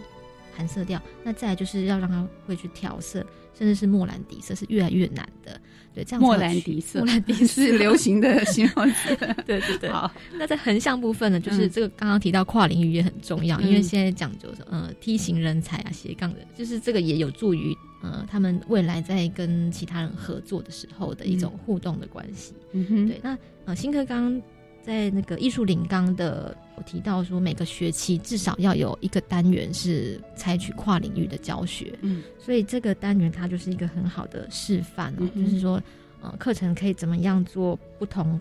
[0.57, 3.25] 寒色调，那再就是要让他会去调色。
[3.57, 5.59] 甚至是莫兰迪色是越来越难的，
[5.91, 9.15] 对，这样莫兰迪色，莫兰迪是流行的形容词，
[9.47, 9.89] 对对对。
[9.89, 22.53] 好，那在横向部分呢，就是这个刚刚提到跨领域也很重要，因为现在讲究呃梯形人才啊，斜杠的，就是这个也有助于呃他们未来在跟其他人合作的时候的一种互动的关系。
[22.73, 23.35] 嗯哼，对，那
[23.65, 24.39] 呃新课纲。
[24.87, 35.81] 在那个艺术领纲的，我提到说每个学期至少要有一个单元是采取跨领域的教学，嗯，所以这个单元它就是一个很好的示范哦，就是说，
[36.21, 38.39] 呃，课程可以怎么样做不同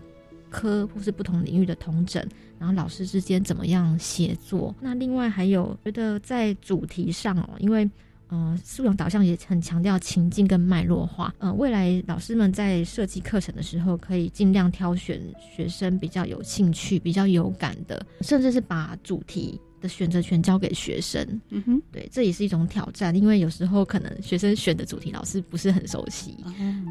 [0.49, 2.25] 科或是不同领域的同整，
[2.57, 4.73] 然后老师之间怎么样协作。
[4.79, 7.89] 那另外还有觉得在主题上哦，因为。
[8.29, 11.33] 呃，素养导向也很强调情境跟脉络化。
[11.39, 15.21] 呃，未来老师们在设计课程的时候，可以尽量挑选
[15.55, 21.25] 学生比较有兴趣、比较有感的，甚至是把主题的选择权交给学生。
[21.49, 26.35] 嗯哼，对，这也是一种挑战，因为有时候可能学生选的主题老师不是很熟悉，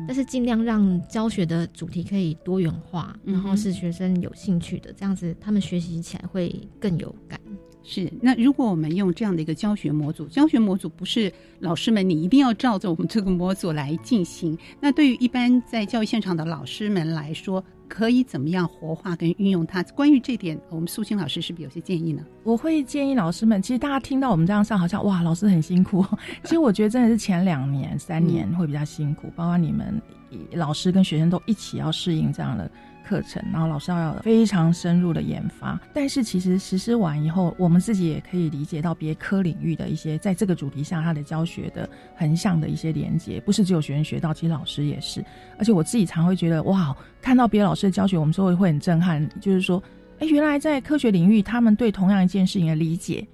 [0.07, 7.39] 但是尽量让教学的主题可以多元化，然后是学生有兴趣的，这样子他们学习起来会更有感。
[7.89, 14.59] 是，那如果我们用这样的一个教学模组，教学模组不是老师们你一定要照着我们这个模组来进行。
[14.81, 19.85] 那对于一般在教育现场的老师们来说，可以怎么样活化跟运用它？
[19.95, 22.25] 关于这点，我们素清老师是不是有些建议呢？
[22.43, 26.05] 我会建议老师们，其实大家听到我们这样上，好像哇，老师很辛苦。
[26.43, 30.03] 其实我觉得真的是前两年、三年会比较辛苦，包括你们
[30.53, 32.71] 老师跟学生都一起要适应这样的。
[33.09, 45.25] 课程，然后老师要非常深入的研发，但是其实实施完以后，我们自己也可以理解到别科领域的一些在这个主题下他的教学的横向的一些连接，不是只有学生学到，其实老师也是。
[45.57, 49.81] 而且我自己常会觉得，哇，看到别的老师的教学，我们说会很震撼，就是说，
[50.19, 53.25] 哎，原来在科学领域，他们对同样一件事情的理解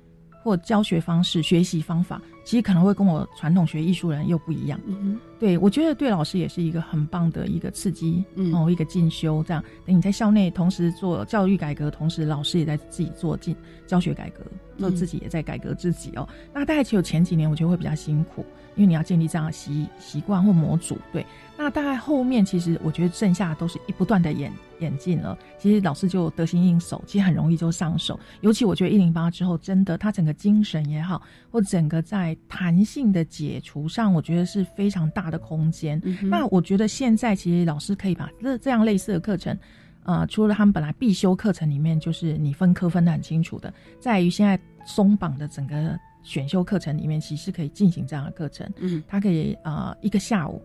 [0.42, 2.20] 或教学方式、学习方法。
[2.44, 13.54] 其实可能会跟我传统学艺术人又不一样，嗯，对我觉得对老师也是一个很棒的一个刺激，哦，一个进修，这样等你在校内同时做教育改革，同时老师也在自己做进
[13.86, 14.44] 教学改革，
[14.78, 16.28] 做自己也在改革自己哦。
[16.52, 21.24] 那大概只有前几年我觉得会比较辛苦，因为你要建立这样的习习惯或模组，对。
[21.56, 28.18] 那大概后面其实我觉得剩下都是一不断的演演进了，其实老师就得心应手，其实很容易就上手。
[28.40, 31.22] 尤其我觉得一零八之后，真的他整个精神也好，
[31.52, 36.00] 或整个在弹性的解除上，我觉得是非常大的空间。
[36.22, 39.56] 那我觉得现在其实老师可以把这这样类似的课程，
[40.04, 48.68] 呃，除了他们本来必修课程里面，就是你分科分得很清楚的，在于现在松绑的整个选修课程里面，其实可以进行这样的课程。
[48.78, 50.62] 嗯，他可以呃一个下午。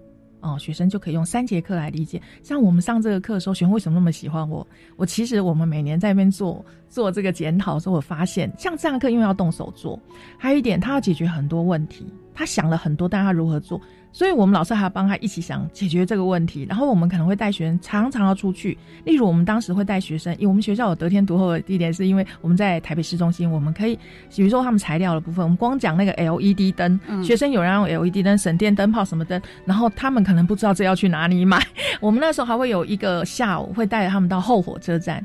[0.47, 2.21] 哦，学生就可以用三节课来理解。
[2.41, 4.65] 像我们上这个课的时候，学生为什么那么喜欢我？
[4.95, 9.99] 我其实我们每年在那边做做这个检讨的时候，我发现像这样课因为要动手做，
[10.37, 13.79] 还有一点他要解决很多问题，他想了很多，但他如何做？
[14.17, 18.75] 所以我们老师还要帮他一起想解决这个问题，然后我们可能会带学生常常要出去。
[19.03, 23.95] 例如，我们当时会带学生，因为我们学校有得天独厚的地点，是因为我们在台北市中心，我们可以，
[24.35, 31.63] 比如说他们材料的部分，我们光讲那个 LED 灯，学生有人用 LED 灯省电灯泡什么灯，然后他们可能不知道这要去哪里买。
[32.01, 35.23] 我们那时候还会有一个下午会带着他们到后火车站。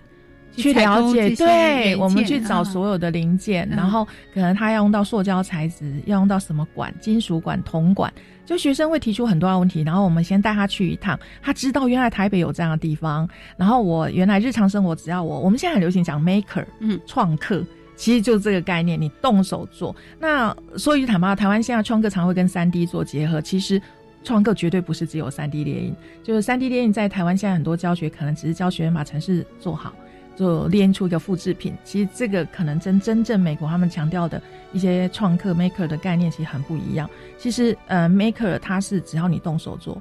[0.55, 8.12] 去了解，对我们去找所有的零件，然后可能他要用到塑胶材质，要用到什么管，金属管、铜管，
[8.44, 17.64] 就学生会提出很多问题，然后我们先带他去一趟，他知道原来台北有这样的地方，然后我原来日常生活只要我，我们现在很流行讲 maker，嗯，创客，
[17.96, 19.94] 其实就是这个概念，你动手做。
[20.18, 23.80] 那说一句坦白话，台湾现在创客常会跟三 D 做结合，其实
[24.22, 29.92] 创客绝对不是只有三 D 列印，就是三 D 列印在台湾现在很多教学可能只是教学员把城市做好。
[30.34, 37.08] 就练出一个复制品，其实这个可能真真正美国他们强调的一些创客 maker 的概念其实很不一样。
[37.38, 40.00] 其实呃 maker 它是只要你动手做，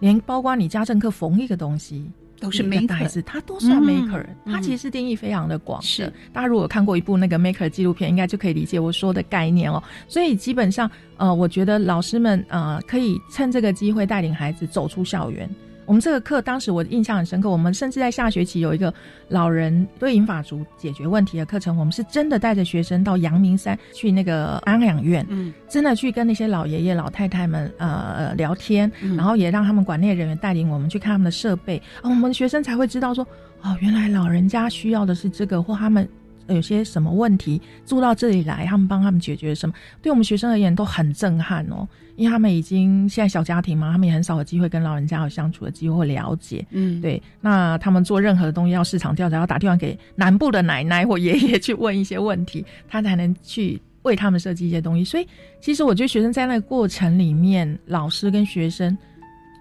[0.00, 5.80] 连包括你家政课缝一个东西都是 maker，它都算 maker，它其实定义非常的广。
[5.82, 9.82] 是大家如果看过一部那个 maker 纪录片，应该就可以理解我说的概念哦。
[10.06, 15.48] 所以基本上呃，我觉得老师们呃可以趁这个机会带领孩子走出校园。
[15.86, 18.92] 我们这个课当时我印象很深刻，我们甚至在下学期有一个
[19.28, 33.26] 老人对银法族解决问题的课程，我们是真的带着学生到阳明山去那个安养院，嗯，真的去跟那些老爷爷老太太们呃聊天，然后也让他们管内人员带领我们去看他们的设备，我们学生才会知道说，
[33.62, 36.08] 哦，原来老人家需要的是这个，或他们。
[36.48, 39.74] 有些什么问题住到这里来，他们帮他们解决什么？
[40.02, 46.66] 对我们学生而言都很震撼哦，因为他们已经现在小家庭嘛，他们也很少有机会跟老人家有相处的机会了解。
[46.70, 47.22] 嗯，对。
[47.40, 55.04] 那他们做任何的东西要市场调查，要打电话给南部的奶奶或爷爷去问一些问题，他才能去为他们设计一些东西。
[55.04, 55.26] 所以，
[55.60, 58.96] 其实我觉得学生在那个过程里面，老师跟学生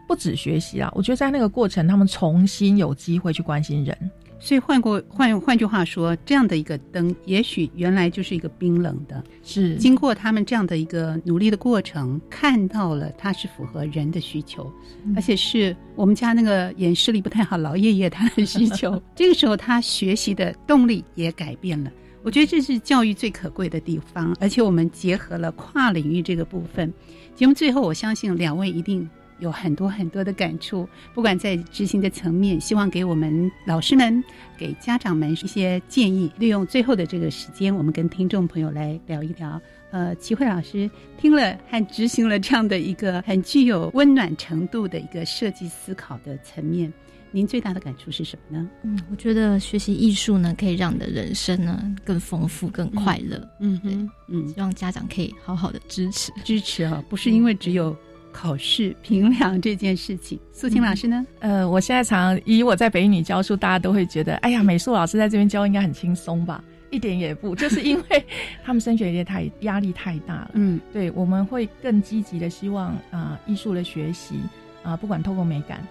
[0.08, 4.12] 不止学习啊，我觉得在那个过程，他们重新有机会去关心人。
[4.40, 14.70] 所以换过换换句话说，这样的一个灯，也许原来就是一个冰冷的，是经过他们这样的一个努力的过程，看到了它是符合人的需求，
[15.16, 19.02] 而且是我们家那个眼视力不太好老爷爷他的需求。
[19.16, 21.90] 这个时候他学习的动力也改变了。
[22.22, 26.94] 我觉得这是教育最可贵的地方，而且我们结合了跨领域这个部分。
[27.36, 29.10] 节目最后，我相信两位一定。
[29.40, 34.24] 有很多很多的感触，不管在执行的层面，希望给我们老师们、
[34.58, 36.32] 给家长们一些建议。
[36.38, 39.62] 利用最后的这个时间，我们跟听众朋友来聊一聊。
[39.92, 46.92] 呃，齐慧老师听了和执行了这样的一个很具有温暖程度的一个设计思考的层面，
[47.30, 48.70] 您最大的感触是什么呢？
[48.82, 53.48] 嗯，我觉得学习艺术呢，可以让你的人生呢更丰富、更快乐。
[53.60, 57.96] 嗯哼，嗯，希望家长可以好好的支持支持啊，不是因为只有。
[58.34, 61.26] 考试评量这件事情，素琴老师呢？
[61.40, 66.62] 呃，我现在常以我在北女教书，大家都会觉得，哎呀，美术老师在这边教应该很轻松吧？
[66.90, 68.26] 一点也不，就是因为
[68.64, 70.52] 他们升学业太压力太大了。
[70.56, 74.42] 嗯，对，我们会更积极的希望啊，艺术的学习
[74.84, 75.88] 啊，不管透过美感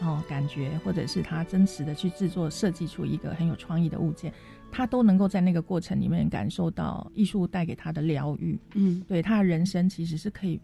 [0.00, 4.32] 哦感觉，或者是他真实的去制作设计出一个很有创意的物件，
[4.70, 8.58] 他都能够在那个过程里面感受到艺术带给他的疗愈。
[8.74, 10.60] 嗯，对，他的人生其实是可以。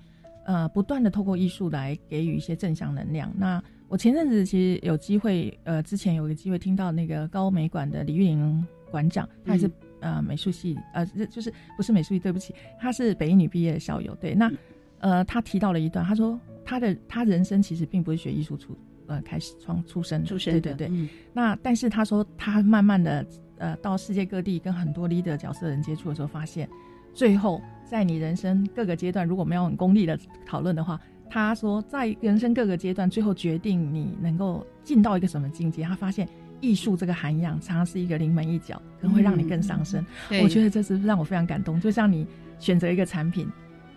[0.51, 3.33] 呃，不断的透过艺术来给予一些正向能量。
[3.37, 9.71] 那我前阵子其实有机会，呃，之前有一个机会听到那个高美馆的李玉玲馆长，他也是
[10.01, 14.13] 呃美术系，呃，就是不是美术系，对不起，他是北一女毕业的校友。
[14.17, 14.51] 对，那
[14.99, 18.77] 呃，他提到了一段，他说他的他人生其实并不是学艺术出
[19.07, 21.09] 呃开始创出身出身，对对对。
[21.33, 23.25] 那但是他说他慢慢的
[23.57, 26.69] 呃到世界各地跟很多 leader 角色人接触的时候，发现
[27.15, 27.61] 最后。
[27.91, 36.29] 在你人生各个阶段，如果没有很功利的讨论的话，他说在人生各个阶段，最后决定你能够进到一个什么境界，他发现
[36.61, 40.07] 艺术这个涵养常常是一个临门一脚，可能会让你更上升。
[40.41, 41.81] 我觉得这是让我非常感动。
[41.81, 42.25] 就像你
[42.61, 43.49] 选择一个产品，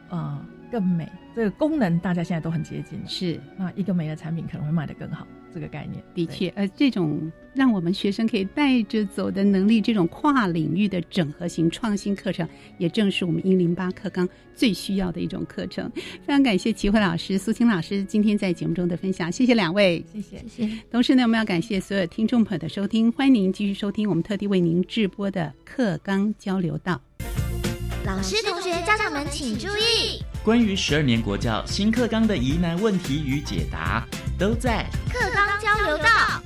[0.10, 0.44] 啊，
[0.74, 5.28] 更美，这个功能大家现在都很接近，是那一个美的产品可能会卖得更好。
[5.54, 12.50] 这个概念的确，呃，这种让我们学生可以带着走的能力，这种跨领域的整合型创新课程，
[12.80, 15.88] 也正是我们一零八课纲最需要的一种课程。
[16.26, 20.80] 非常感谢齐慧老师、苏青老师今天在节目中的分享，谢谢两位，谢谢，谢谢。
[20.90, 27.00] 同时呢，我们要感谢所有听众朋友的收听，欢迎您继续收听我们特地为您直播的课纲交流道。
[28.08, 34.06] 老师、同学、家长们请注意，关于十二年国教新课纲的疑难问题与解答。
[34.38, 36.44] 都在课纲交流道。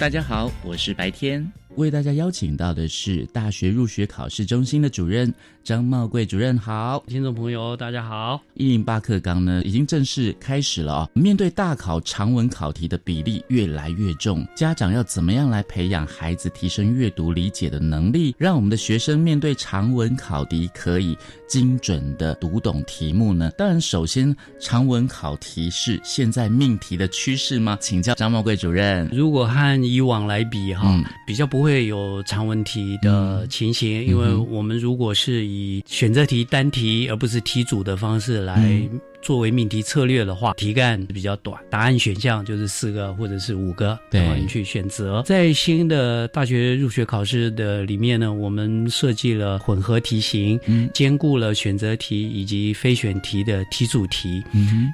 [0.00, 5.32] 大家好，我是白天，为大家邀请到的是大学入学考试中心的主任。
[5.62, 8.40] 张茂贵主任好，听众朋友大家好。
[8.54, 11.10] 一零八课纲呢已经正式开始了哦。
[11.14, 21.16] 面对大考长文考题的比例越来越重，家长要怎么样来培养孩子提升阅读理解的能力，让我们的学生面对长文考题可以
[21.52, 23.50] 精准的读懂题目呢？
[23.58, 27.76] 当然，首先长文考题是现在命题的趋势吗？
[27.78, 29.06] 请教张茂贵主任。
[29.12, 38.80] 如果和以往来比哈，比较不会有长文题的情形，因为我们如果是以选择题单题，而不是题组的方式来。
[39.22, 45.22] 作为命题策略的话，题干比较短，答案选项就是四个或者是五个，然后你去选择。
[45.24, 50.58] 在新的大学入学考试的里面呢，我们设计了混合题型，
[50.92, 54.42] 兼顾了选择题以及非选题的题主题。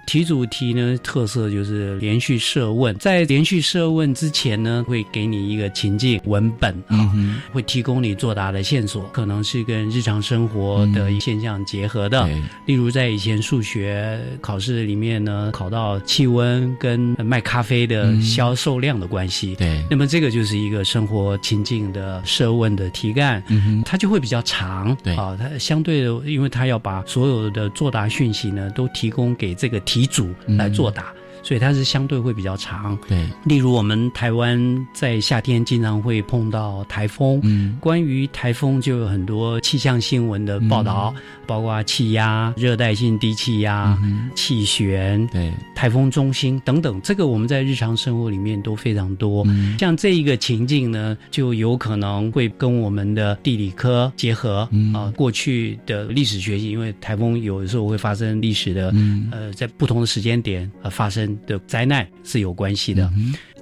[0.06, 7.10] 题主题呢，特色就是连续设问，在连续设问之前呢，会给你一个情境文本啊，
[7.50, 12.28] 会提供你作答的线索，可能是跟日常生活的现象结合的，
[12.66, 14.17] 例如在以前数学。
[14.40, 19.54] 考试里面呢，考到气温跟卖咖啡的销售量的关系。
[19.56, 23.42] 对，那么这个就是一个生活情境的设问的题干，
[23.84, 24.96] 它就会比较长。
[25.02, 31.12] 对啊，它相对的，因为它要把所有的作答讯息呢，都提供给这个题组来作答。
[31.48, 33.26] 所以它是相对会比较长，对。
[33.44, 41.14] 例如我们台湾在夏天经常会碰到台风，嗯，关于台风就有很多气象新闻的报道，
[41.46, 43.98] 包括气压、热带性低气压、
[44.34, 47.00] 气旋、对，台风中心等等。
[47.00, 49.42] 这个我们在日常生活里面都非常多。
[49.78, 58.94] 像这一个情境呢，就有可能会跟我们的地理科结合啊，过去的历史学习，因为台风有的时候会发生历史的，
[59.30, 61.37] 呃，在不同的时间点呃发生。
[61.46, 63.10] 的灾难是有关系的，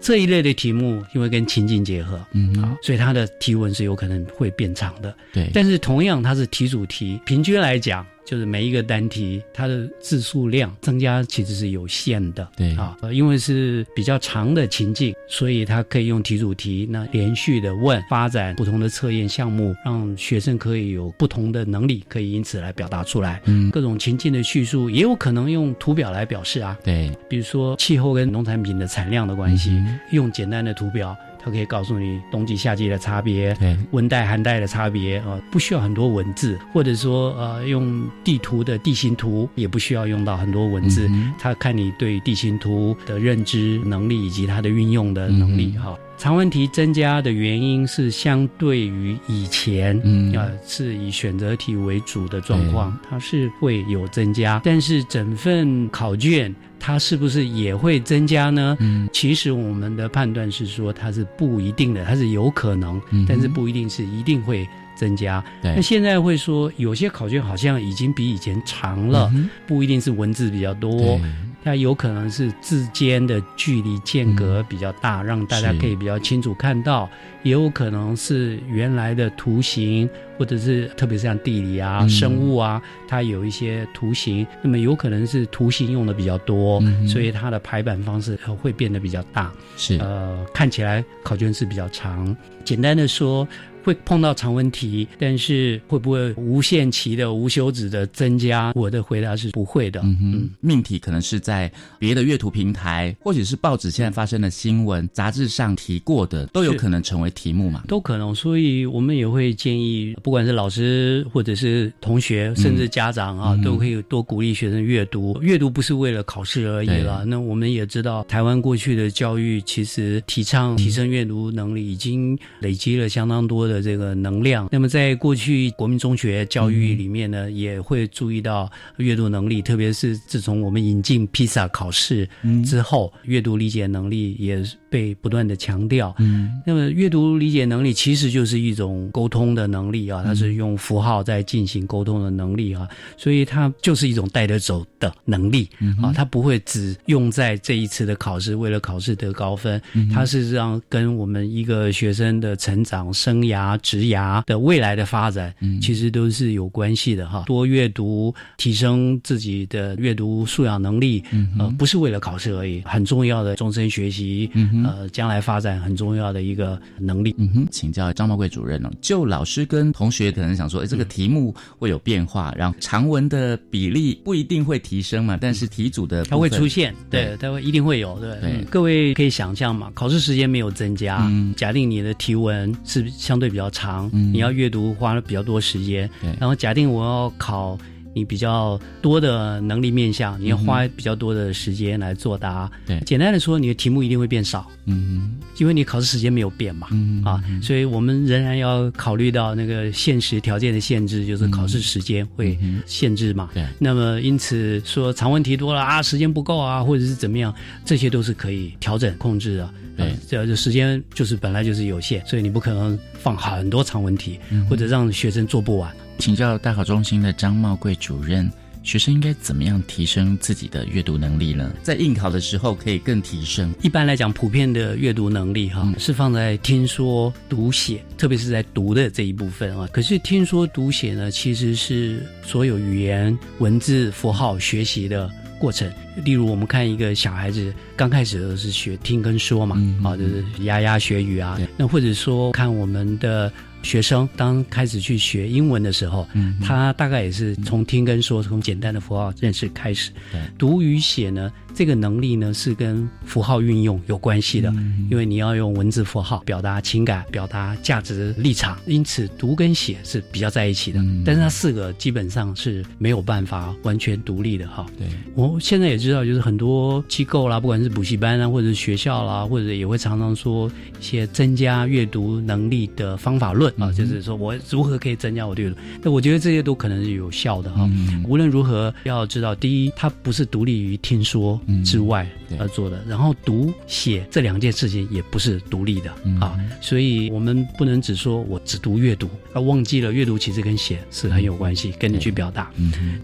[0.07, 5.13] 这一类的题目因为跟情境结合，嗯啊，所以它的题文是有可能会变长的。
[5.33, 8.07] 对，但是同样它是题主题，平均来讲。
[8.29, 23.41] 就是每一个单题，它的字数量增加其实是有限的，对啊，因为是比较长的情境，所以它可以用题主题，那连续的问，发展不同的测验项目，让学生可以有不同的能力，可以因此来表达出来。
[23.45, 29.81] 嗯，各种情境的叙述也有可能用图表来表示啊，对，比如说气候跟农产品的产量的关系，
[30.11, 31.17] 用简单的图表。
[31.39, 45.97] 它可以告诉你冬季、夏季的差别，对，温带、寒带的差别啊，不需要很多文字，或者说呃，用地图的地形图也不需要用到很多文字，它看你对地形图的认知能力以及它的运用的能力哈。
[46.19, 56.55] 长问题增加的原因是相对于以前，嗯啊，是以选择题为主的状况，它是会有增加，但是整份考卷。
[56.79, 58.77] 它是不是也会增加呢？
[58.81, 65.43] 嗯，其实我们的判断是说它是不一定的，它是有可能，但是不一定是一定会增加。
[65.63, 69.33] 那现在会说有些考卷好像已经比以前长了，
[69.67, 71.19] 不一定是文字比较多。
[71.67, 77.09] 它有可能是字间的距离间隔比较大，让大家可以比较清楚看到；
[77.43, 80.09] 也有可能是原来的图形，
[80.39, 89.53] 或者是特别是像地理啊、生物啊，它有一些图形，那么有可能是图形用的比较多，所以它的排版方式会变得比较大。
[89.77, 92.35] 是呃，看起来考卷是比较长。
[92.65, 93.47] 简单的说。
[93.87, 98.73] 会碰到常温题，但是会不会无限期的、无休止的增加？
[98.75, 100.01] 我的回答是不会的。
[100.03, 107.85] 嗯哼，命题可能是在别的阅读平台，或者是报纸现在发生的新闻、杂志上提过的，都有可能成为题目嘛？
[107.87, 108.35] 都可能。
[108.35, 115.39] 所以我们也会建议，不管是老师或者是同学，甚至家长啊，都可以多鼓励学生阅读。
[115.41, 117.25] 阅读不是为了考试而已了。
[117.25, 123.76] 那我们也知道，台湾过去的教育其实提倡提升阅读能力，已经累积了相当多的。
[123.83, 132.29] 这个能量，那么在过去国民中学教育里面呢，也会注意到阅读能力，特别是自从我们引进披萨考试
[132.65, 136.15] 之后，阅读理解能力也被不断的强调。
[136.19, 145.69] 嗯，那么阅读理解能力其实就是一种沟通的能力啊，它是用符号在进行沟通的能力啊，所以它就是一种带得走的能力
[146.03, 149.81] 啊，它不会只用在这一次的考试，为了考试得高分，
[150.13, 153.66] 它是让跟我们一个学生的成长生涯。
[153.67, 157.43] 啊，职涯的未来的发展，嗯其实都是有关系的哈。
[157.47, 161.25] 多阅读，提升自己的阅读素养能力，
[161.59, 167.35] 呃，不是为了考试而已，很重要的终身学习，嗯呃，将来发展很重要的一个能力。
[167.39, 178.65] 嗯哼，请教张茂贵主任哦，就老师跟同学可能想说，哎，这个题目会有变化，然后长文的比例不一定会提升嘛，但是题组的它会出现，对，它会一定会有，对。
[178.71, 183.47] 各位可以想象嘛，考试时间没有增加，假定你的题文是相对。
[183.57, 186.09] 比较长，你要阅读花了比较多时间。
[186.39, 187.79] 然后假定我要考
[188.17, 192.71] 你比较多的能力面向，你要花比较多的时间来作答。
[192.87, 194.67] 对，简单的说，你的题目一定会变少。
[194.87, 196.89] 嗯，因为你考试时间没有变嘛。
[196.93, 203.51] 嗯啊，所以我们仍然要考虑到那个现实条件的限制，就是考试时间会限制嘛。
[203.53, 207.55] 对，那么因此说长问题多了啊，时间不够啊，或者是怎么样，
[207.85, 209.71] 这些都是可以调整控制的。
[209.95, 214.41] 对，这时间就是本来就是有限，所以你不可能放很多长问题，
[214.71, 215.95] 或者让学生做不完。
[216.19, 218.51] 请教大考中心的张茂贵主任，
[218.83, 221.73] 学生应该怎么样提升自己的阅读能力呢？
[221.83, 223.73] 在应考的时候可以更提升。
[223.83, 229.89] 一般来讲，普遍的阅读能力哈是放在听说读写，特别是在读的这一部分啊。
[229.93, 235.31] 可是听说读写呢，其实是所有语言文字符号学习的。
[235.59, 235.91] 过程，
[236.23, 243.51] 例如我们看一个小孩子刚开始都是学听跟说嘛，啊，就是牙牙学语啊，那或者说看我们的。
[243.87, 250.11] 学生当开始去学英文的时候，嗯他大概也是从听跟说，从简单的符号认识开始。
[250.59, 254.75] 读与写呢，这个能力呢是跟符号运用有关系的，
[255.09, 261.01] 因为你要用文字符号表达情感、表达价值立场，因此读跟写是比较在一起的。
[261.25, 264.85] 但是它四个基本上是没有办法完全独立的哈。
[264.99, 265.07] 对，
[265.37, 270.69] 我现在也知道，就是很多机构啦，不管是补习班啊，或者是学校啦，或者也会常常说
[271.01, 273.73] 一些增加阅读能力的方法论。
[273.79, 275.77] 啊，就是说我如何可以增加我的阅读？
[276.03, 277.89] 那我觉得这些都可能是有效的哈。
[278.27, 286.11] 无论如何，要知道，第一，它不是独立于听说之外而做的，然后读写这两件事情也不是独立的
[286.41, 292.71] 啊，所以我们不能只说我只读阅读，而忘记了阅读其实跟写是很有关系，跟你去表达。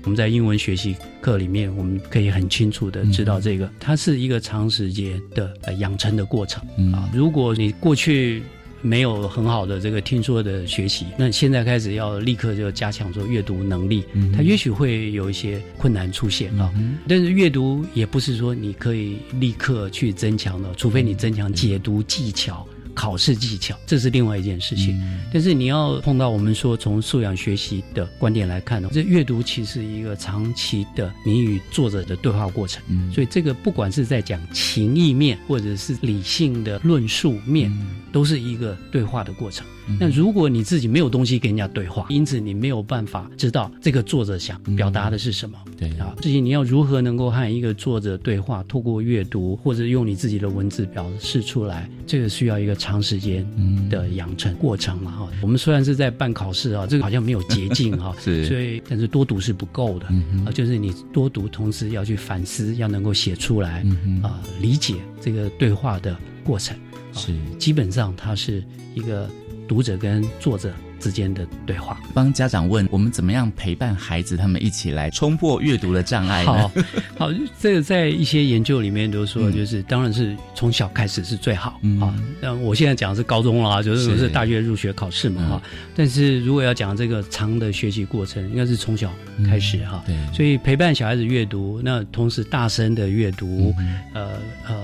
[0.05, 7.09] 我们在英文学习课里面，我们可以很清楚的知道这个，它是一个长时间的养成的过程啊。
[7.13, 8.43] 如果你过去。
[8.83, 14.05] 没有很好的这个听说的学习，那现在开始要立刻就加强说阅读能力，
[14.37, 16.71] 他也许会有一些困难出现啊。
[17.09, 22.67] 但是阅读也不是说你可以立刻去增强的，除非你增强解读技巧。
[22.95, 25.01] 考试技巧，这是另外一件事情。
[25.33, 32.83] 但是你要碰到我们说从素养学习的观点来看呢，这阅读其实一个长期的你与作者的对话过程。
[33.13, 37.73] 所以这个不管是在讲情意面，或者是理性的论述面，
[38.13, 39.67] 都是一个对话的过程。
[39.99, 45.59] 那如果你自己没有东西跟人家对话，因此你没有办法知道这个作者想表达的是什么。
[45.79, 45.91] 对。
[45.99, 53.47] 啊，至于你要如何能够和一个作者对话，透过阅读或者用你自己的文字表示出来，这个需要一个长时间
[53.89, 55.29] 的养成过程嘛哈。
[55.41, 60.07] 我们虽然是在办考试啊，这个好像没有捷径哈， 是，所以但是多读是不够的
[60.47, 63.85] 啊，就是你多读，同时要去反思，要能够写出来
[64.23, 66.77] 啊，理解这个对话的过程，
[67.13, 68.65] 是，基本上它是
[68.95, 69.29] 一个。
[69.69, 76.45] 读者跟作者之间的对话，帮家长问我们怎么样陪伴孩子，他们一起来冲破阅读的障碍。
[76.45, 76.71] 好，
[77.19, 82.15] 好，这个在一些研究里面都说，就是当然是从小开始是最好啊。
[82.41, 85.63] 那我现在讲的是高中了，就是是大学入学考试嘛哈。
[85.95, 89.13] 但是如果要讲这个长的学习过程，应该是从小
[89.49, 90.03] 开始哈。
[90.07, 93.75] 对，所以陪伴小孩子阅读，那同时大声的阅读，
[94.15, 94.33] 呃
[94.69, 94.75] 呃。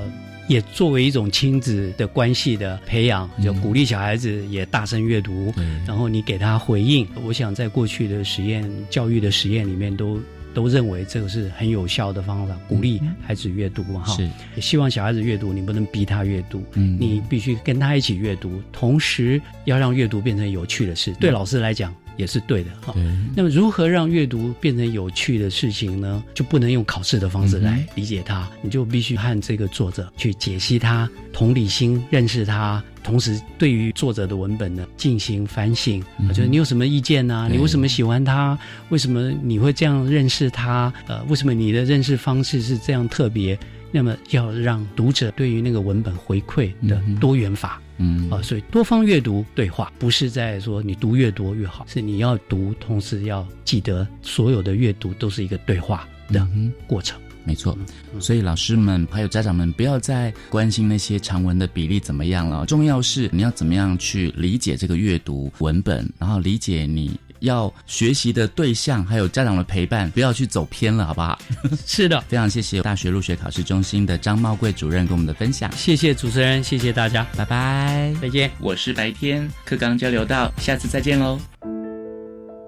[0.49, 5.53] 也作为一种亲子的关系的培养，就鼓励小孩子也大声阅读，
[5.87, 7.07] 然后你给他回应。
[7.25, 10.19] 我想在过去的实验教育的实验里面，都
[10.55, 14.17] 都认为这个是很有效的方法，鼓励孩子阅读哈。
[14.17, 21.15] 是，希望小孩子阅读，你不能逼他阅读，你必须跟他一起阅读，同时要让阅读变成有趣的事。
[21.21, 21.95] 对老师来讲。
[22.19, 22.95] 也是对的哈。
[23.35, 26.23] 那么，如何让阅读变成有趣的事情呢？
[26.35, 36.05] 就不能用考试的方式来理解它，你就必须和这个作者去解析它，同理心认识它，同时对于作者的文本呢进行反省。
[36.29, 37.49] 就是你有什么意见呢？
[37.51, 38.59] 你为什么喜欢他？
[38.91, 40.93] 为什么你会这样认识他？
[41.07, 43.59] 呃，为什么你的认识方式是这样特别？
[43.91, 47.81] 那么，要让读者对于那个文本回馈的多元法。
[47.83, 47.88] 嗯
[48.31, 56.47] 啊，所以多方阅读对话，不是在说你读越多越好，是你要读，同时要记得所有的阅读都是一个对话的
[56.87, 57.21] 过程。
[57.45, 57.77] 没错，
[58.21, 67.19] 所以老师们还有家长们不要再关心那些长文的比例怎么样了，重要是你要怎么样去理解这个阅读文本，然后理解你。
[67.41, 71.39] 要学习的对象，还有家长的陪伴，不要去走偏了，好不好？
[71.87, 75.71] 是的，非常谢谢大学入学考试中心的张茂贵主任给我们的分享。
[75.73, 78.51] 谢谢主持人，谢谢大家，拜拜，再见。
[78.61, 81.78] 我是白天课刚交流到，下次再见喽。